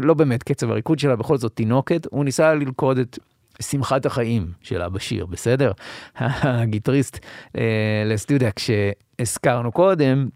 לא 0.03 0.14
באמת 0.14 0.42
קצב 0.42 0.71
הריקוד 0.71 0.99
שלה, 0.99 1.16
בכל 1.16 1.37
זאת 1.37 1.53
תינוקת, 1.55 2.07
הוא 2.11 2.25
ניסה 2.25 2.55
ללכוד 2.55 2.99
את 2.99 3.18
שמחת 3.61 4.07
החיים 4.07 4.53
שלה 4.62 4.88
בשיר, 4.88 5.27
בסדר? 5.27 5.73
הגיטריסט 6.18 7.18
אה, 7.59 8.03
לסטודק 8.07 8.59
שהזכרנו 8.59 9.73
קודם, 9.73 10.29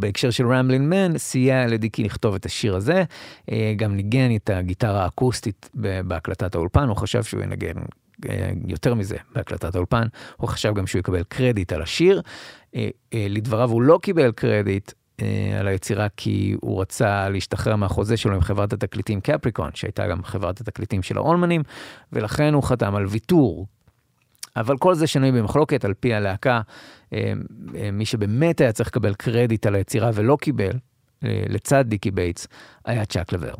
בהקשר 0.00 0.30
של 0.30 0.46
רמבלין 0.52 0.90
מן, 0.90 1.18
סייע 1.18 1.66
לדיקי 1.66 2.04
לכתוב 2.04 2.34
את 2.34 2.46
השיר 2.46 2.76
הזה, 2.76 3.04
אה, 3.50 3.72
גם 3.76 3.96
ניגן 3.96 4.36
את 4.36 4.50
הגיטרה 4.50 5.04
האקוסטית 5.04 5.70
בהקלטת 6.04 6.54
האולפן, 6.54 6.88
הוא 6.88 6.96
חשב 6.96 7.22
שהוא 7.22 7.42
ינגן 7.42 7.74
אה, 8.28 8.50
יותר 8.66 8.94
מזה 8.94 9.16
בהקלטת 9.34 9.74
האולפן, 9.74 10.06
הוא 10.36 10.48
חשב 10.48 10.74
גם 10.74 10.86
שהוא 10.86 11.00
יקבל 11.00 11.22
קרדיט 11.28 11.72
על 11.72 11.82
השיר. 11.82 12.22
לדבריו 13.14 13.70
הוא 13.70 13.82
לא 13.82 13.98
קיבל 14.02 14.32
קרדיט 14.32 14.92
על 15.60 15.68
היצירה 15.68 16.06
כי 16.16 16.56
הוא 16.60 16.80
רצה 16.80 17.28
להשתחרר 17.28 17.76
מהחוזה 17.76 18.16
שלו 18.16 18.34
עם 18.34 18.40
חברת 18.40 18.72
התקליטים 18.72 19.20
קפריקון, 19.20 19.70
שהייתה 19.74 20.06
גם 20.06 20.24
חברת 20.24 20.60
התקליטים 20.60 21.02
של 21.02 21.16
האולמנים, 21.16 21.62
ולכן 22.12 22.54
הוא 22.54 22.62
חתם 22.62 22.94
על 22.94 23.06
ויתור 23.06 23.66
אבל 24.56 24.78
כל 24.78 24.94
זה 24.94 25.06
שנוי 25.06 25.32
במחלוקת 25.32 25.84
על 25.84 25.94
פי 25.94 26.14
הלהקה, 26.14 26.60
מי 27.92 28.04
שבאמת 28.04 28.60
היה 28.60 28.72
צריך 28.72 28.88
לקבל 28.88 29.14
קרדיט 29.14 29.66
על 29.66 29.74
היצירה 29.74 30.10
ולא 30.14 30.36
קיבל, 30.40 30.72
לצד 31.22 31.84
דיקי 31.88 32.10
בייטס, 32.10 32.46
היה 32.84 33.04
צ'אק 33.04 33.32
לבל. 33.32 33.54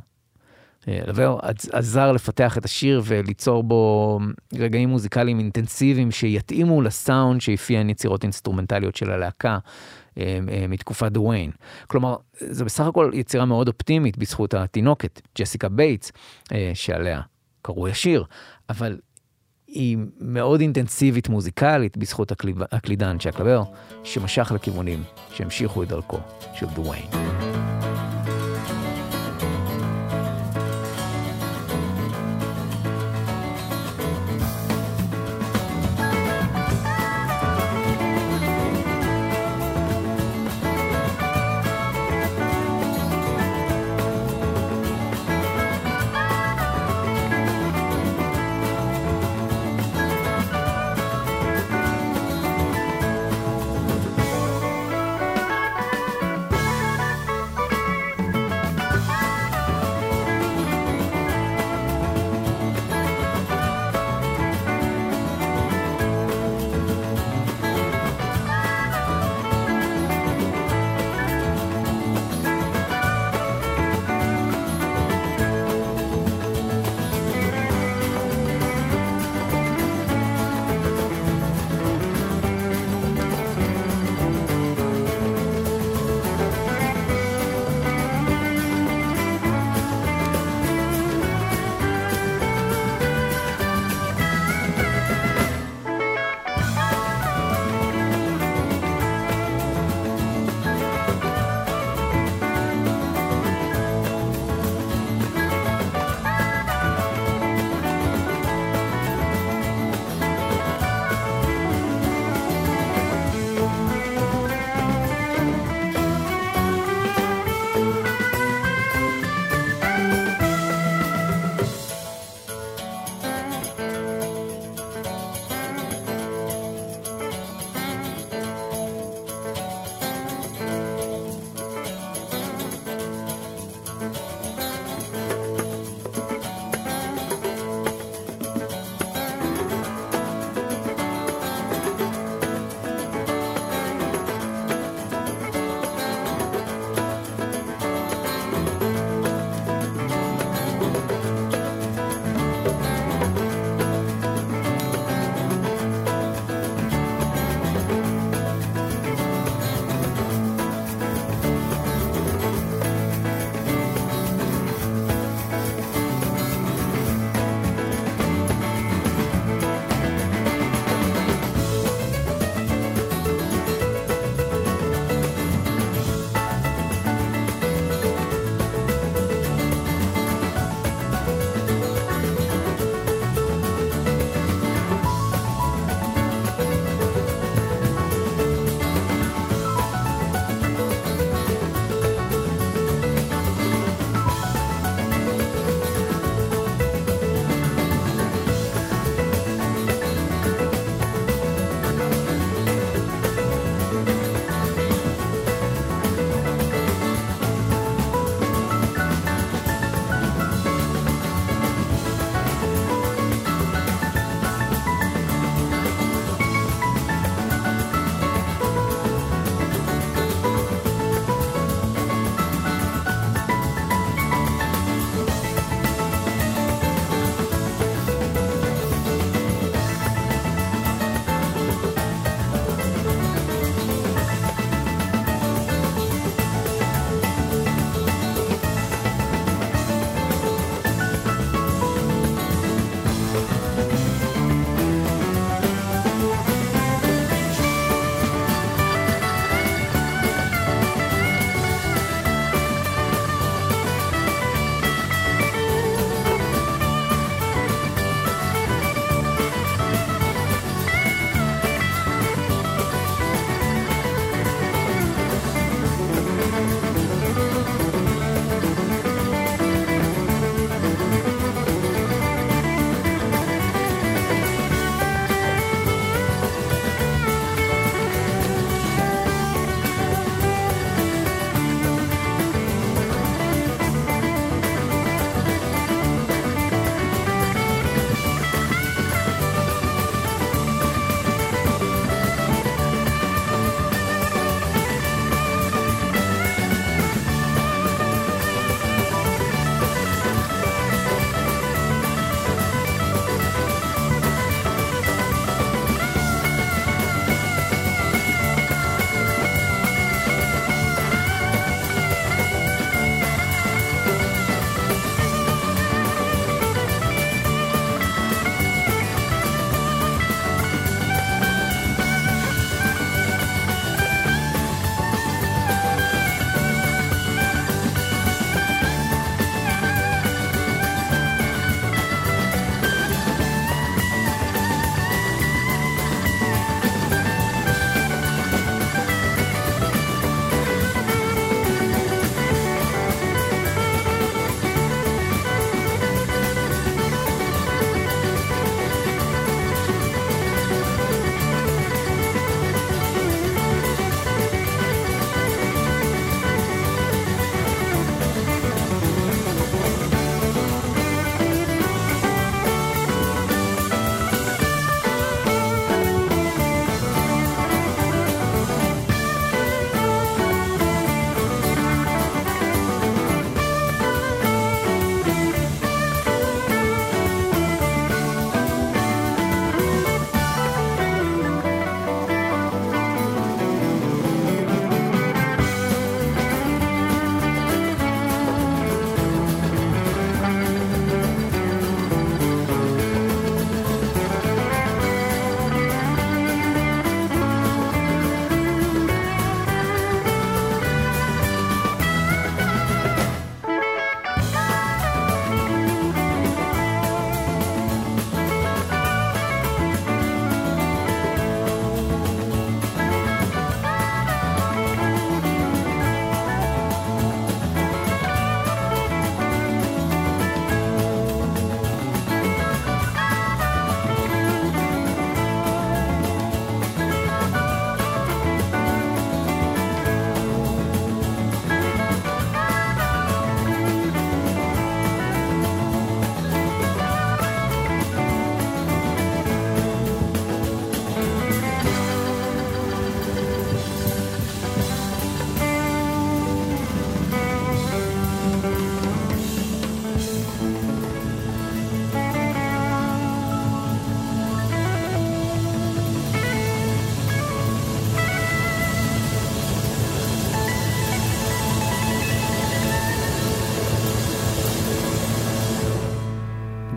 לבל 0.87 1.39
עזר 1.73 2.13
לפתח 2.13 2.59
את 2.59 2.65
השיר 2.65 3.03
וליצור 3.05 3.63
בו 3.63 4.21
רגעים 4.59 4.89
מוזיקליים 4.89 5.39
אינטנסיביים 5.39 6.11
שיתאימו 6.11 6.83
לסאונד 6.83 7.41
שאפיין 7.41 7.91
יצירות 7.91 8.23
אינסטרומנטליות 8.23 8.97
של 8.97 9.11
הלהקה 9.11 9.59
מתקופת 10.69 11.13
Wayne. 11.17 11.57
כלומר, 11.87 12.17
זו 12.41 12.65
בסך 12.65 12.85
הכל 12.87 13.11
יצירה 13.15 13.45
מאוד 13.45 13.69
אופטימית 13.69 14.19
בזכות 14.19 14.55
התינוקת, 14.55 15.21
ג'סיקה 15.39 15.69
בייטס, 15.69 16.13
שעליה 16.75 17.21
קראו 17.63 17.89
ישיר, 17.89 18.25
אבל 18.71 18.99
היא 19.71 19.99
מאוד 20.21 20.61
אינטנסיבית 20.61 21.29
מוזיקלית 21.29 21.97
בזכות 21.97 22.33
הקליד... 22.33 22.57
הקלידן 22.73 23.19
צ'אק 23.19 23.41
לבר, 23.41 23.63
שמשך 24.05 24.53
לכיוונים 24.55 25.03
שהמשיכו 25.33 25.83
את 25.83 25.89
דרכו 25.89 26.19
של 26.55 26.67
דוויין. 26.67 27.70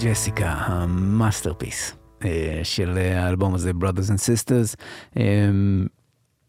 ג'סיקה, 0.03 0.49
ה-masterpiece 0.51 1.95
אה, 2.25 2.59
של 2.63 2.97
האלבום 2.97 3.55
הזה, 3.55 3.71
Brothers 3.81 4.09
and 4.09 4.19
Sisters, 4.19 4.75
אה, 5.17 5.23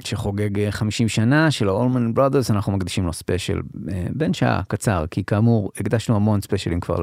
שחוגג 0.03 0.59
אה, 0.61 0.71
50 0.73 1.09
שנה 1.09 1.51
של 1.51 1.69
ה-Allman 1.69 2.19
Brothers, 2.19 2.51
אנחנו 2.51 2.73
מקדישים 2.73 3.07
לו 3.07 3.13
ספיישל 3.13 3.61
אה, 3.93 4.07
בן 4.11 4.33
שעה 4.35 4.63
קצר, 4.69 5.05
כי 5.11 5.25
כאמור, 5.25 5.71
הקדשנו 5.77 6.17
המון 6.17 6.41
ספיישלים 6.41 6.81
כבר 6.81 6.97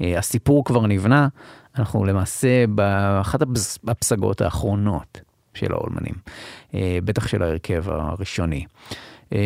אה, 0.00 0.18
הסיפור 0.18 0.64
כבר 0.64 0.86
נבנה, 0.86 1.28
אנחנו 1.78 2.04
למעשה 2.04 2.66
באחת 2.66 3.42
הפס- 3.42 3.78
הפסגות 3.88 4.40
האחרונות 4.40 5.20
של 5.54 5.72
אה, 6.74 6.98
בטח 7.04 7.28
של 7.28 7.42
ההרכב 7.42 7.84
הראשוני. 7.90 8.64
אה, 9.32 9.38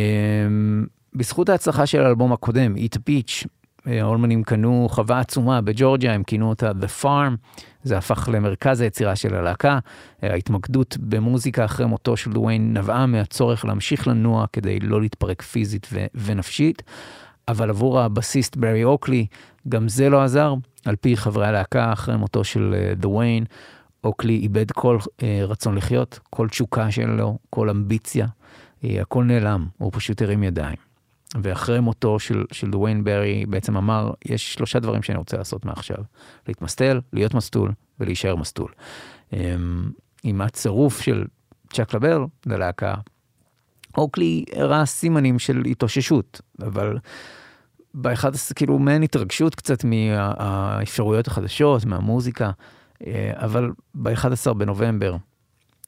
בזכות 1.14 1.48
ההצלחה 1.48 1.86
של 1.86 2.02
האלבום 2.02 2.32
הקודם, 2.32 2.74
a 2.96 2.98
Peach, 3.10 3.46
האולמנים 3.86 4.42
קנו 4.42 4.86
חווה 4.90 5.20
עצומה 5.20 5.60
בג'ורג'יה, 5.60 6.12
הם 6.12 6.22
כינו 6.22 6.48
אותה 6.48 6.70
The 6.70 7.04
Farm, 7.04 7.60
זה 7.82 7.98
הפך 7.98 8.28
למרכז 8.32 8.80
היצירה 8.80 9.16
של 9.16 9.34
הלהקה. 9.34 9.78
ההתמקדות 10.22 10.96
במוזיקה 11.00 11.64
אחרי 11.64 11.86
מותו 11.86 12.16
של 12.16 12.32
דוויין 12.32 12.76
נבעה 12.78 13.06
מהצורך 13.06 13.64
להמשיך 13.64 14.08
לנוע 14.08 14.46
כדי 14.52 14.80
לא 14.80 15.00
להתפרק 15.00 15.42
פיזית 15.42 15.86
ו- 15.92 16.06
ונפשית, 16.14 16.82
אבל 17.48 17.70
עבור 17.70 18.00
הבסיסט 18.00 18.56
ברי 18.56 18.84
אוקלי, 18.84 19.26
גם 19.68 19.88
זה 19.88 20.08
לא 20.08 20.22
עזר. 20.22 20.54
על 20.86 20.96
פי 20.96 21.16
חברי 21.16 21.46
הלהקה, 21.46 21.92
אחרי 21.92 22.16
מותו 22.16 22.44
של 22.44 22.74
אה, 22.78 22.94
דוויין, 22.94 23.44
אוקלי 24.04 24.36
איבד 24.36 24.70
כל 24.70 24.98
אה, 25.22 25.40
רצון 25.44 25.74
לחיות, 25.74 26.20
כל 26.30 26.48
תשוקה 26.48 26.90
שלו, 26.90 27.38
כל 27.50 27.70
אמביציה, 27.70 28.26
אה, 28.84 29.02
הכל 29.02 29.24
נעלם, 29.24 29.66
הוא 29.78 29.90
פשוט 29.94 30.22
הרים 30.22 30.42
ידיים. 30.42 30.85
ואחרי 31.34 31.80
מותו 31.80 32.18
של, 32.18 32.44
של 32.52 32.70
דוויין 32.70 33.04
ברי 33.04 33.46
בעצם 33.46 33.76
אמר, 33.76 34.10
יש 34.24 34.54
שלושה 34.54 34.78
דברים 34.78 35.02
שאני 35.02 35.18
רוצה 35.18 35.36
לעשות 35.36 35.64
מעכשיו. 35.64 35.98
להתמסטל, 36.48 37.00
להיות 37.12 37.34
מסטול 37.34 37.72
ולהישאר 38.00 38.36
מסטול. 38.36 38.72
אמ, 39.32 39.90
עם 40.22 40.40
הצירוף 40.40 41.00
של 41.00 41.24
צ'ק 41.72 41.94
לבר 41.94 42.24
ללהקה, 42.46 42.94
אוקלי 43.96 44.44
הראה 44.52 44.86
סימנים 44.86 45.38
של 45.38 45.62
התאוששות, 45.70 46.40
אבל 46.62 46.98
באחד, 47.94 48.30
כאילו 48.54 48.78
מעין 48.78 49.02
התרגשות 49.02 49.54
קצת 49.54 49.84
מהאפשרויות 49.84 51.26
החדשות, 51.26 51.84
מהמוזיקה, 51.84 52.50
אה, 53.06 53.32
אבל 53.34 53.70
ב-11 53.94 54.52
בנובמבר 54.52 55.16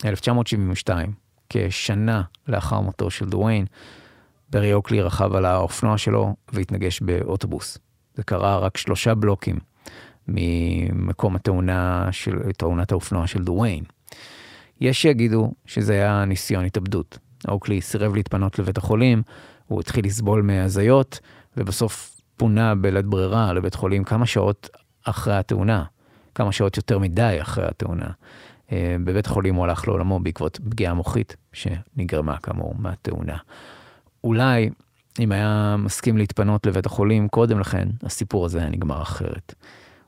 1972, 0.05 1.13
כשנה 1.51 2.23
לאחר 2.49 2.81
מותו 2.81 3.11
של 3.11 3.29
דוויין, 3.29 3.67
ברי 4.51 4.75
אוקלי 4.75 5.03
רכב 5.03 5.35
על 5.35 5.45
האופנוע 5.45 5.99
שלו 5.99 6.35
והתנגש 6.53 7.01
באוטובוס. 7.01 7.79
זה 8.15 8.23
קרה 8.23 8.59
רק 8.59 8.77
שלושה 8.77 9.15
בלוקים 9.15 9.59
ממקום 10.29 11.37
התאונה 11.37 12.09
של, 12.11 12.53
תאונת 12.57 12.93
האופנוע 12.93 13.27
של 13.27 13.45
דוויין. 13.45 13.85
יש 14.81 15.03
שיגידו 15.03 15.53
שזה 15.67 15.93
היה 15.93 16.25
ניסיון 16.25 16.65
התאבדות. 16.65 17.19
אוקלי 17.49 17.81
סירב 17.81 18.15
להתפנות 18.15 18.59
לבית 18.59 18.79
החולים, 18.79 19.23
הוא 19.67 19.81
התחיל 19.81 20.07
לסבול 20.07 20.43
מהזיות, 20.43 21.21
ובסוף 21.57 22.21
פונה 22.37 22.75
בלית 22.75 23.07
ברירה 23.07 23.53
לבית 23.53 23.75
חולים 23.75 24.05
כמה 24.05 24.27
שעות 24.27 24.71
אחרי 25.05 25.37
התאונה, 25.37 25.85
כמה 26.35 26.53
שעות 26.53 26.77
יותר 26.77 26.99
מדי 26.99 27.39
אחרי 27.41 27.65
התאונה. 27.67 28.11
אה, 28.73 28.97
בבית 29.05 29.27
החולים 29.27 29.55
הוא 29.55 29.65
הלך 29.65 29.89
לעולמו 29.89 30.21
בעקבות 30.21 30.61
פגיעה 30.65 30.95
מוחית 30.95 31.37
שנגרמה 31.53 32.37
כאמור 32.37 32.75
מהתאונה. 32.79 33.37
אולי 34.29 34.71
אם 35.21 35.33
היה 35.33 35.77
מסכים 35.79 36.17
להתפנות 36.17 36.67
לבית 36.67 36.87
החולים 36.87 37.29
קודם 37.29 37.61
לכן, 37.61 37.89
הסיפור 38.03 38.45
הזה 38.47 38.59
היה 38.59 38.69
נגמר 38.69 39.03
אחרת. 39.03 39.55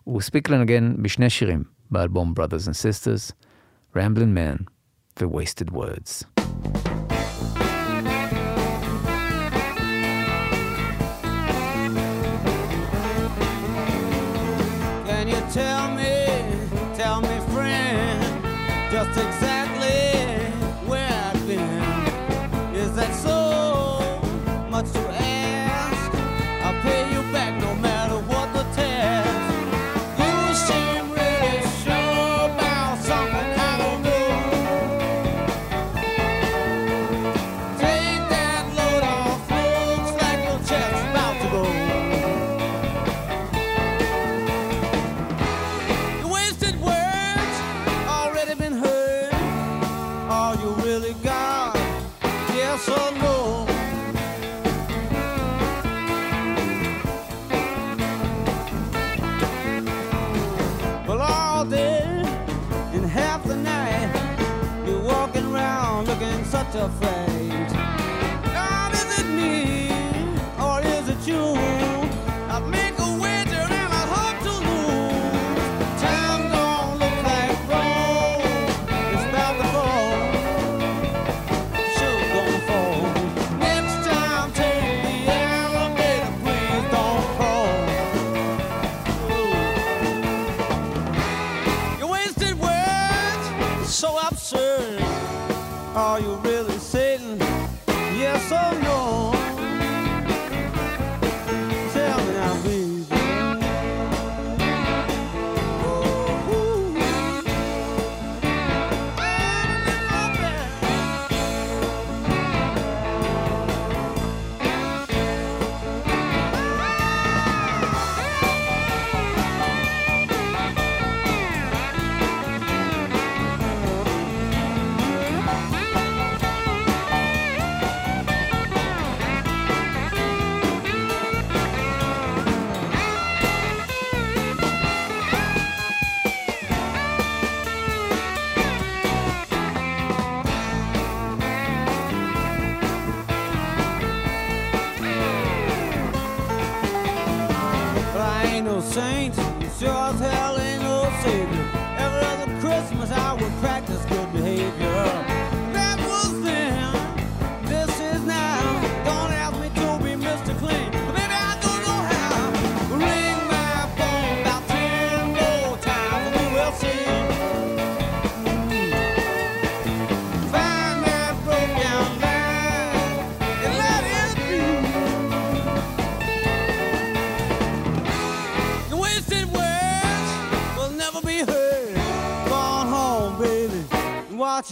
הוא 0.05 0.19
הספיק 0.19 0.49
לנגן 0.49 1.03
בשני 1.03 1.31
שירים 1.31 1.63
באלבום 1.91 2.35
Brothers 2.39 2.67
and 2.67 2.73
Sisters, 2.73 3.33
Ramblin' 3.97 4.35
Man 4.37 4.65
ו-Wasted 5.21 5.73
Words. 5.73 6.25
Tell 15.65 15.87
me, 15.99 16.15
tell 17.01 17.21
me, 17.29 17.37
friend, 17.53 18.23
just 18.93 19.17
exactly 19.25 19.60
wants 24.81 24.93
to 24.93 25.10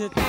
it 0.01 0.28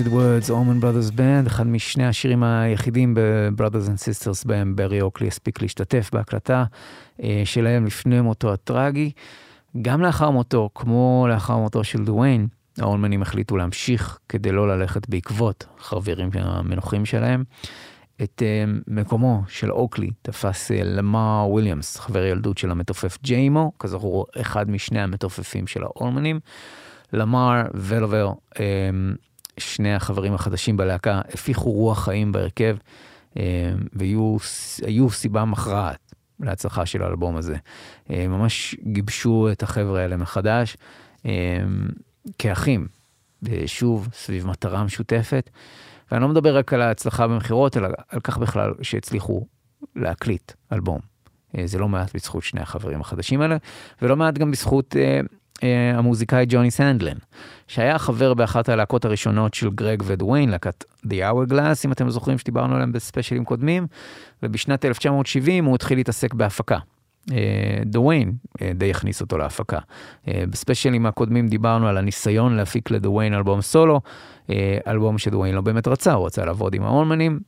Wasted 0.00 0.12
Words, 0.12 0.50
Allman 0.50 0.82
Brothers 0.82 1.16
Band, 1.16 1.46
אחד 1.46 1.66
משני 1.66 2.06
השירים 2.06 2.42
היחידים 2.42 3.14
ב-Brothers 3.14 3.88
and 3.88 3.98
Sisters 3.98 4.46
בהם 4.46 4.76
ברי 4.76 5.00
אוקלי 5.00 5.28
הספיק 5.28 5.62
להשתתף 5.62 6.10
בהקלטה 6.12 6.64
אה, 7.22 7.42
שלהם 7.44 7.86
לפני 7.86 8.20
מותו 8.20 8.52
הטרגי. 8.52 9.10
גם 9.82 10.00
לאחר 10.00 10.30
מותו, 10.30 10.70
כמו 10.74 11.26
לאחר 11.30 11.56
מותו 11.56 11.84
של 11.84 12.04
דוויין, 12.04 12.48
האולמנים 12.78 13.22
החליטו 13.22 13.56
להמשיך 13.56 14.18
כדי 14.28 14.52
לא 14.52 14.68
ללכת 14.68 15.08
בעקבות 15.08 15.66
חברים 15.78 16.30
המנוחים 16.34 17.04
שלהם. 17.04 17.44
את 18.22 18.42
אה, 18.42 18.64
מקומו 18.86 19.42
של 19.48 19.72
אוקלי 19.72 20.10
תפס 20.22 20.70
אה, 20.70 20.80
למר 20.84 21.46
וויליאמס, 21.48 21.96
חבר 21.96 22.24
ילדות 22.24 22.58
של 22.58 22.70
המתופף 22.70 23.18
ג'יימו, 23.22 23.72
כזכור 23.78 24.26
אחד 24.40 24.70
משני 24.70 25.00
המתופפים 25.00 25.66
של 25.66 25.82
האולמנים. 25.82 26.40
למר 27.12 27.62
ולובר, 27.74 28.32
שני 29.60 29.94
החברים 29.94 30.34
החדשים 30.34 30.76
בלהקה, 30.76 31.20
הפיחו 31.34 31.70
רוח 31.72 32.04
חיים 32.04 32.32
בהרכב, 32.32 32.76
אה, 33.36 33.72
והיו 33.92 35.10
סיבה 35.10 35.44
מכרעת 35.44 36.14
להצלחה 36.40 36.86
של 36.86 37.02
האלבום 37.02 37.36
הזה. 37.36 37.56
אה, 38.10 38.28
ממש 38.28 38.76
גיבשו 38.82 39.48
את 39.52 39.62
החבר'ה 39.62 40.00
האלה 40.00 40.16
מחדש, 40.16 40.76
אה, 41.26 41.58
כאחים, 42.38 42.86
שוב, 43.66 44.08
סביב 44.12 44.46
מטרה 44.46 44.84
משותפת. 44.84 45.50
ואני 46.12 46.22
לא 46.22 46.28
מדבר 46.28 46.56
רק 46.56 46.72
על 46.72 46.82
ההצלחה 46.82 47.28
במכירות, 47.28 47.76
אלא 47.76 47.88
על 48.08 48.20
כך 48.20 48.38
בכלל 48.38 48.72
שהצליחו 48.82 49.46
להקליט 49.96 50.52
אלבום. 50.72 51.00
זה 51.64 51.78
לא 51.78 51.88
מעט 51.88 52.14
בזכות 52.14 52.42
שני 52.42 52.60
החברים 52.60 53.00
החדשים 53.00 53.40
האלה, 53.40 53.56
ולא 54.02 54.16
מעט 54.16 54.38
גם 54.38 54.50
בזכות 54.50 54.96
המוזיקאי 55.94 56.44
ג'וני 56.48 56.70
סנדלן, 56.70 57.16
שהיה 57.68 57.98
חבר 57.98 58.34
באחת 58.34 58.68
הלהקות 58.68 59.04
הראשונות 59.04 59.54
של 59.54 59.70
גרג 59.70 60.02
ודוויין, 60.06 60.48
להקת 60.48 60.84
The 61.06 61.10
Hourglass, 61.10 61.84
אם 61.84 61.92
אתם 61.92 62.10
זוכרים 62.10 62.38
שדיברנו 62.38 62.74
עליהם 62.74 62.92
בספיישלים 62.92 63.44
קודמים, 63.44 63.86
ובשנת 64.42 64.84
1970 64.84 65.64
הוא 65.64 65.74
התחיל 65.74 65.98
להתעסק 65.98 66.34
בהפקה. 66.34 66.78
אה, 67.32 67.82
דוויין 67.86 68.32
אה, 68.62 68.72
די 68.74 68.90
הכניס 68.90 69.20
אותו 69.20 69.38
להפקה. 69.38 69.78
אה, 70.28 70.44
בספיישלים 70.50 71.06
הקודמים 71.06 71.48
דיברנו 71.48 71.88
על 71.88 71.96
הניסיון 71.96 72.56
להפיק 72.56 72.90
לדוויין 72.90 73.34
אלבום 73.34 73.60
סולו, 73.60 74.00
אה, 74.50 74.78
אלבום 74.86 75.18
שדוויין 75.18 75.54
לא 75.54 75.60
באמת 75.60 75.88
רצה, 75.88 76.12
הוא 76.12 76.26
רצה 76.26 76.44
לעבוד 76.44 76.74
עם 76.74 76.82
האולמנים. 76.82 77.40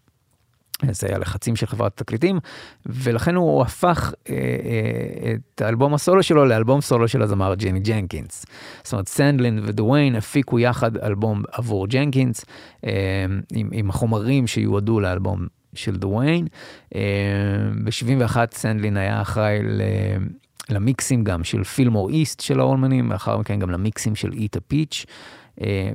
זה 0.91 1.07
היה 1.07 1.19
לחצים 1.19 1.57
של 1.57 1.67
חברת 1.67 1.97
תקליטים, 1.97 2.39
ולכן 2.87 3.35
הוא 3.35 3.63
הפך 3.63 4.15
אה, 4.31 4.35
אה, 4.35 5.35
את 5.55 5.61
האלבום 5.61 5.95
הסולו 5.95 6.23
שלו 6.23 6.45
לאלבום 6.45 6.81
סולו 6.81 7.09
של 7.09 7.23
הזמר 7.23 7.55
ג'וני 7.55 7.81
ג'נקינס. 7.81 8.47
זאת 8.85 8.93
אומרת, 8.93 9.09
סנדלין 9.09 9.61
ודוויין 9.63 10.17
הפיקו 10.17 10.59
יחד 10.59 10.97
אלבום 10.97 11.43
עבור 11.53 11.87
ג'נקינס, 11.87 12.45
אה, 12.85 12.91
עם, 13.53 13.69
עם 13.73 13.91
החומרים 13.91 14.47
שיועדו 14.47 15.01
לאלבום 15.01 15.47
של 15.75 15.97
דוויין. 15.97 16.47
אה, 16.95 17.01
ב-71 17.85 18.37
סנדלין 18.53 18.97
היה 18.97 19.23
אחראי 19.23 19.59
ל... 19.63 19.83
למיקסים 20.71 21.25
גם 21.25 21.45
של 21.45 21.65
פילמור 21.65 22.11
איסט 22.11 22.41
של 22.41 22.61
האולמנים, 22.61 23.13
לאחר 23.13 23.39
מכן 23.39 23.59
גם 23.59 23.71
למיקסים 23.71 24.15
של 24.15 24.33
Eat 24.33 24.61
a 24.61 24.67
Peach. 24.67 25.07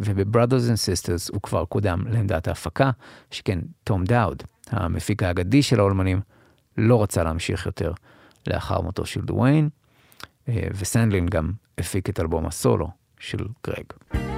וב-Brothers 0.01 0.69
and 0.69 0.75
Sisters 0.75 1.29
הוא 1.29 1.41
כבר 1.41 1.65
קודם 1.65 2.03
לעמדת 2.09 2.47
ההפקה, 2.47 2.91
שכן 3.31 3.59
תום 3.83 4.03
דאוד, 4.03 4.43
המפיק 4.69 5.23
האגדי 5.23 5.63
של 5.63 5.79
האולמנים, 5.79 6.21
לא 6.77 7.03
רצה 7.03 7.23
להמשיך 7.23 7.65
יותר 7.65 7.93
לאחר 8.47 8.81
מותו 8.81 9.05
של 9.05 9.21
דוויין, 9.21 9.69
אה, 10.49 10.67
וסנדלין 10.73 11.25
גם 11.25 11.51
הפיק 11.77 12.09
את 12.09 12.19
אלבום 12.19 12.45
הסולו 12.45 12.89
של 13.19 13.47
גרג. 13.67 14.36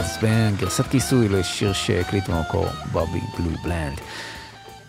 Brothers 0.00 0.22
Band, 0.22 0.60
גרסת 0.60 0.86
כיסוי 0.86 1.28
לשיר 1.28 1.72
שהקליט 1.72 2.28
במקור 2.28 2.66
בובי 2.92 3.20
בלו 3.38 3.50
בלנד. 3.64 3.98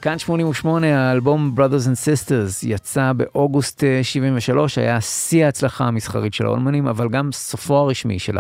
כאן 0.02 0.20
88, 0.20 1.10
האלבום 1.10 1.56
Brothers 1.58 1.86
and 1.86 1.98
Sisters 2.06 2.68
יצא 2.68 3.12
באוגוסט 3.14 3.84
אה, 3.84 4.04
73, 4.04 4.78
היה 4.78 5.02
שיא 5.02 5.46
ההצלחה 5.46 5.86
המסחרית 5.86 6.34
של 6.34 6.46
האולמנים, 6.46 6.88
אבל 6.88 7.10
גם 7.10 7.32
סופו 7.32 7.78
הרשמי 7.78 8.20
של 8.20 8.38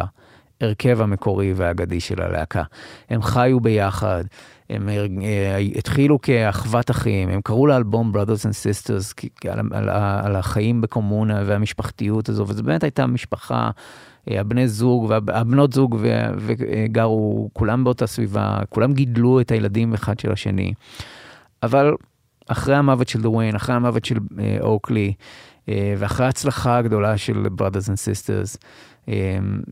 ההרכב 0.62 1.02
המקורי 1.02 1.54
והאגדי 1.54 2.00
של 2.00 2.22
הלהקה. 2.22 2.64
הם 3.10 3.22
חיו 3.22 3.60
ביחד, 3.60 4.24
הם 4.70 4.90
אה, 4.90 5.06
אה, 5.24 5.58
התחילו 5.58 6.22
כאחוות 6.22 6.92
אחים, 6.92 7.30
הם 7.30 7.42
קראו 7.42 7.68
לאלבום 7.68 8.12
Brothers 8.16 8.46
and 8.46 8.54
Sisters 8.54 9.28
על, 9.50 9.60
על, 9.72 9.90
על 10.24 10.36
החיים 10.36 10.82
בקומונה 10.82 11.44
והמשפחתיות 11.46 12.30
הזו, 12.30 12.46
וזו 12.48 12.64
באמת 12.64 12.84
הייתה 12.84 13.08
משפחה. 13.08 13.70
אה, 14.30 14.40
הבני 14.40 14.68
זוג 14.68 15.06
והבנות 15.10 15.74
זוג 15.74 15.98
וגרו 16.38 17.50
כולם 17.54 17.84
באותה 17.84 18.08
סביבה, 18.08 18.60
כולם 18.70 18.94
גידלו 18.94 19.42
את 19.42 19.52
הילדים 19.52 19.94
אחד 19.94 20.20
של 20.20 20.32
השני. 20.32 20.74
אבל 21.64 21.94
אחרי 22.48 22.76
המוות 22.76 23.08
של 23.08 23.22
דוויין, 23.22 23.56
אחרי 23.56 23.76
המוות 23.76 24.06
של 24.06 24.18
אה, 24.40 24.58
אוקלי, 24.62 25.14
אה, 25.70 25.94
ואחרי 25.98 26.26
ההצלחה 26.26 26.78
הגדולה 26.78 27.18
של 27.18 27.46
Brothers 27.58 27.88
and 27.88 27.98
Sisters, 27.98 28.58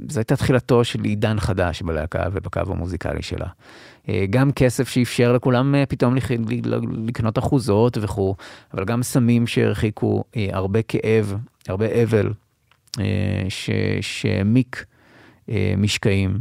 זו 0.09 0.19
הייתה 0.19 0.35
תחילתו 0.35 0.83
של 0.83 1.03
עידן 1.03 1.39
חדש 1.39 1.81
בלהקה 1.81 2.23
ובקו 2.31 2.59
המוזיקלי 2.67 3.21
שלה. 3.21 3.47
גם 4.29 4.51
כסף 4.51 4.89
שאפשר 4.89 5.33
לכולם 5.33 5.75
פתאום 5.89 6.15
לקנות 7.05 7.37
אחוזות 7.37 7.97
וכו', 8.01 8.35
אבל 8.73 8.85
גם 8.85 9.03
סמים 9.03 9.47
שהרחיקו 9.47 10.23
הרבה 10.51 10.81
כאב, 10.81 11.35
הרבה 11.67 12.03
אבל, 12.03 12.31
שהעמיק 14.01 14.85
אה, 15.49 15.73
משקעים. 15.77 16.39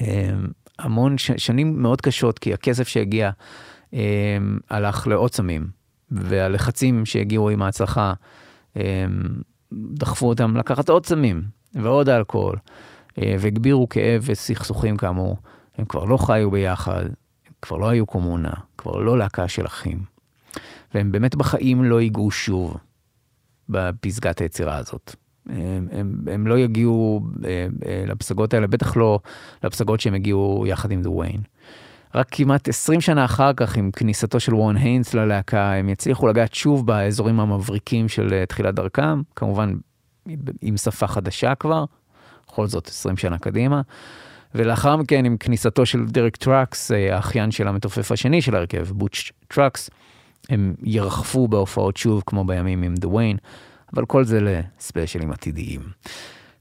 אה, 0.00 0.30
המון 0.78 1.18
ש- 1.18 1.30
שנים 1.36 1.82
מאוד 1.82 2.00
קשות, 2.00 2.38
כי 2.38 2.54
הכסף 2.54 2.88
שהגיע 2.88 3.30
אה, 3.94 4.36
הלך 4.70 5.06
לעוד 5.06 5.34
סמים, 5.34 5.66
והלחצים 6.10 7.06
שהגיעו 7.06 7.50
עם 7.50 7.62
ההצלחה 7.62 8.12
אה, 8.76 9.04
דחפו 9.72 10.28
אותם 10.28 10.56
לקחת 10.56 10.88
עוד 10.88 11.06
סמים 11.06 11.42
ועוד 11.74 12.08
אלכוהול, 12.08 12.56
אה, 13.18 13.36
והגבירו 13.40 13.88
כאב 13.88 14.22
וסכסוכים 14.26 14.96
כאמור. 14.96 15.36
הם 15.78 15.84
כבר 15.84 16.04
לא 16.04 16.16
חיו 16.16 16.50
ביחד, 16.50 17.04
הם 17.46 17.52
כבר 17.62 17.76
לא 17.76 17.88
היו 17.88 18.06
קומונה, 18.06 18.50
כבר 18.78 18.96
לא 18.96 19.18
להקה 19.18 19.48
של 19.48 19.66
אחים. 19.66 20.16
והם 20.94 21.12
באמת 21.12 21.34
בחיים 21.34 21.84
לא 21.84 22.00
ייגעו 22.00 22.30
שוב 22.30 22.76
בפסגת 23.68 24.40
היצירה 24.40 24.76
הזאת. 24.76 25.14
הם, 25.48 25.88
הם, 25.92 26.14
הם 26.32 26.46
לא 26.46 26.58
יגיעו 26.58 27.26
אה, 27.44 27.66
אה, 27.86 28.04
לפסגות 28.06 28.54
האלה, 28.54 28.66
בטח 28.66 28.96
לא 28.96 29.20
לפסגות 29.64 30.00
שהם 30.00 30.14
הגיעו 30.14 30.64
יחד 30.66 30.90
עם 30.90 31.02
דוויין. 31.02 31.40
רק 32.14 32.26
כמעט 32.30 32.68
20 32.68 33.00
שנה 33.00 33.24
אחר 33.24 33.52
כך, 33.52 33.76
עם 33.76 33.90
כניסתו 33.90 34.40
של 34.40 34.54
וורן 34.54 34.76
היינס 34.76 35.14
ללהקה, 35.14 35.72
הם 35.72 35.88
יצליחו 35.88 36.26
לגעת 36.26 36.54
שוב 36.54 36.86
באזורים 36.86 37.40
המבריקים 37.40 38.08
של 38.08 38.32
אה, 38.32 38.46
תחילת 38.46 38.74
דרכם, 38.74 39.22
כמובן 39.36 39.74
עם 40.62 40.76
שפה 40.76 41.06
חדשה 41.06 41.54
כבר, 41.54 41.84
בכל 42.46 42.66
זאת 42.66 42.88
20 42.88 43.16
שנה 43.16 43.38
קדימה. 43.38 43.80
ולאחר 44.54 44.96
מכן, 44.96 45.24
עם 45.24 45.36
כניסתו 45.36 45.86
של 45.86 46.06
דרק 46.06 46.36
טראקס, 46.36 46.90
האחיין 46.90 47.50
של 47.50 47.68
המתופף 47.68 48.12
השני 48.12 48.42
של 48.42 48.54
ההרכב, 48.54 48.86
בוטש 48.90 49.32
טראקס, 49.48 49.90
הם 50.50 50.74
ירחפו 50.82 51.48
בהופעות 51.48 51.96
שוב, 51.96 52.22
כמו 52.26 52.44
בימים 52.44 52.82
עם 52.82 52.94
דוויין, 52.94 53.36
אבל 53.94 54.06
כל 54.06 54.24
זה 54.24 54.40
לספיישלים 54.40 55.32
עתידיים. 55.32 55.80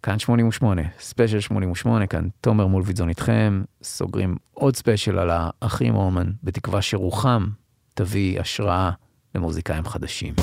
כאן 0.03 0.19
88, 0.19 0.81
ספיישל 0.99 1.39
88, 1.39 2.07
כאן 2.07 2.27
תומר 2.41 2.67
מולווידזון 2.67 3.09
איתכם, 3.09 3.63
סוגרים 3.83 4.35
עוד 4.53 4.75
ספיישל 4.75 5.19
על 5.19 5.29
האחים 5.31 5.95
אולמן, 5.95 6.31
בתקווה 6.43 6.81
שרוחם 6.81 7.47
תביא 7.93 8.39
השראה 8.39 8.91
למוזיקאים 9.35 9.85
חדשים. 9.85 10.33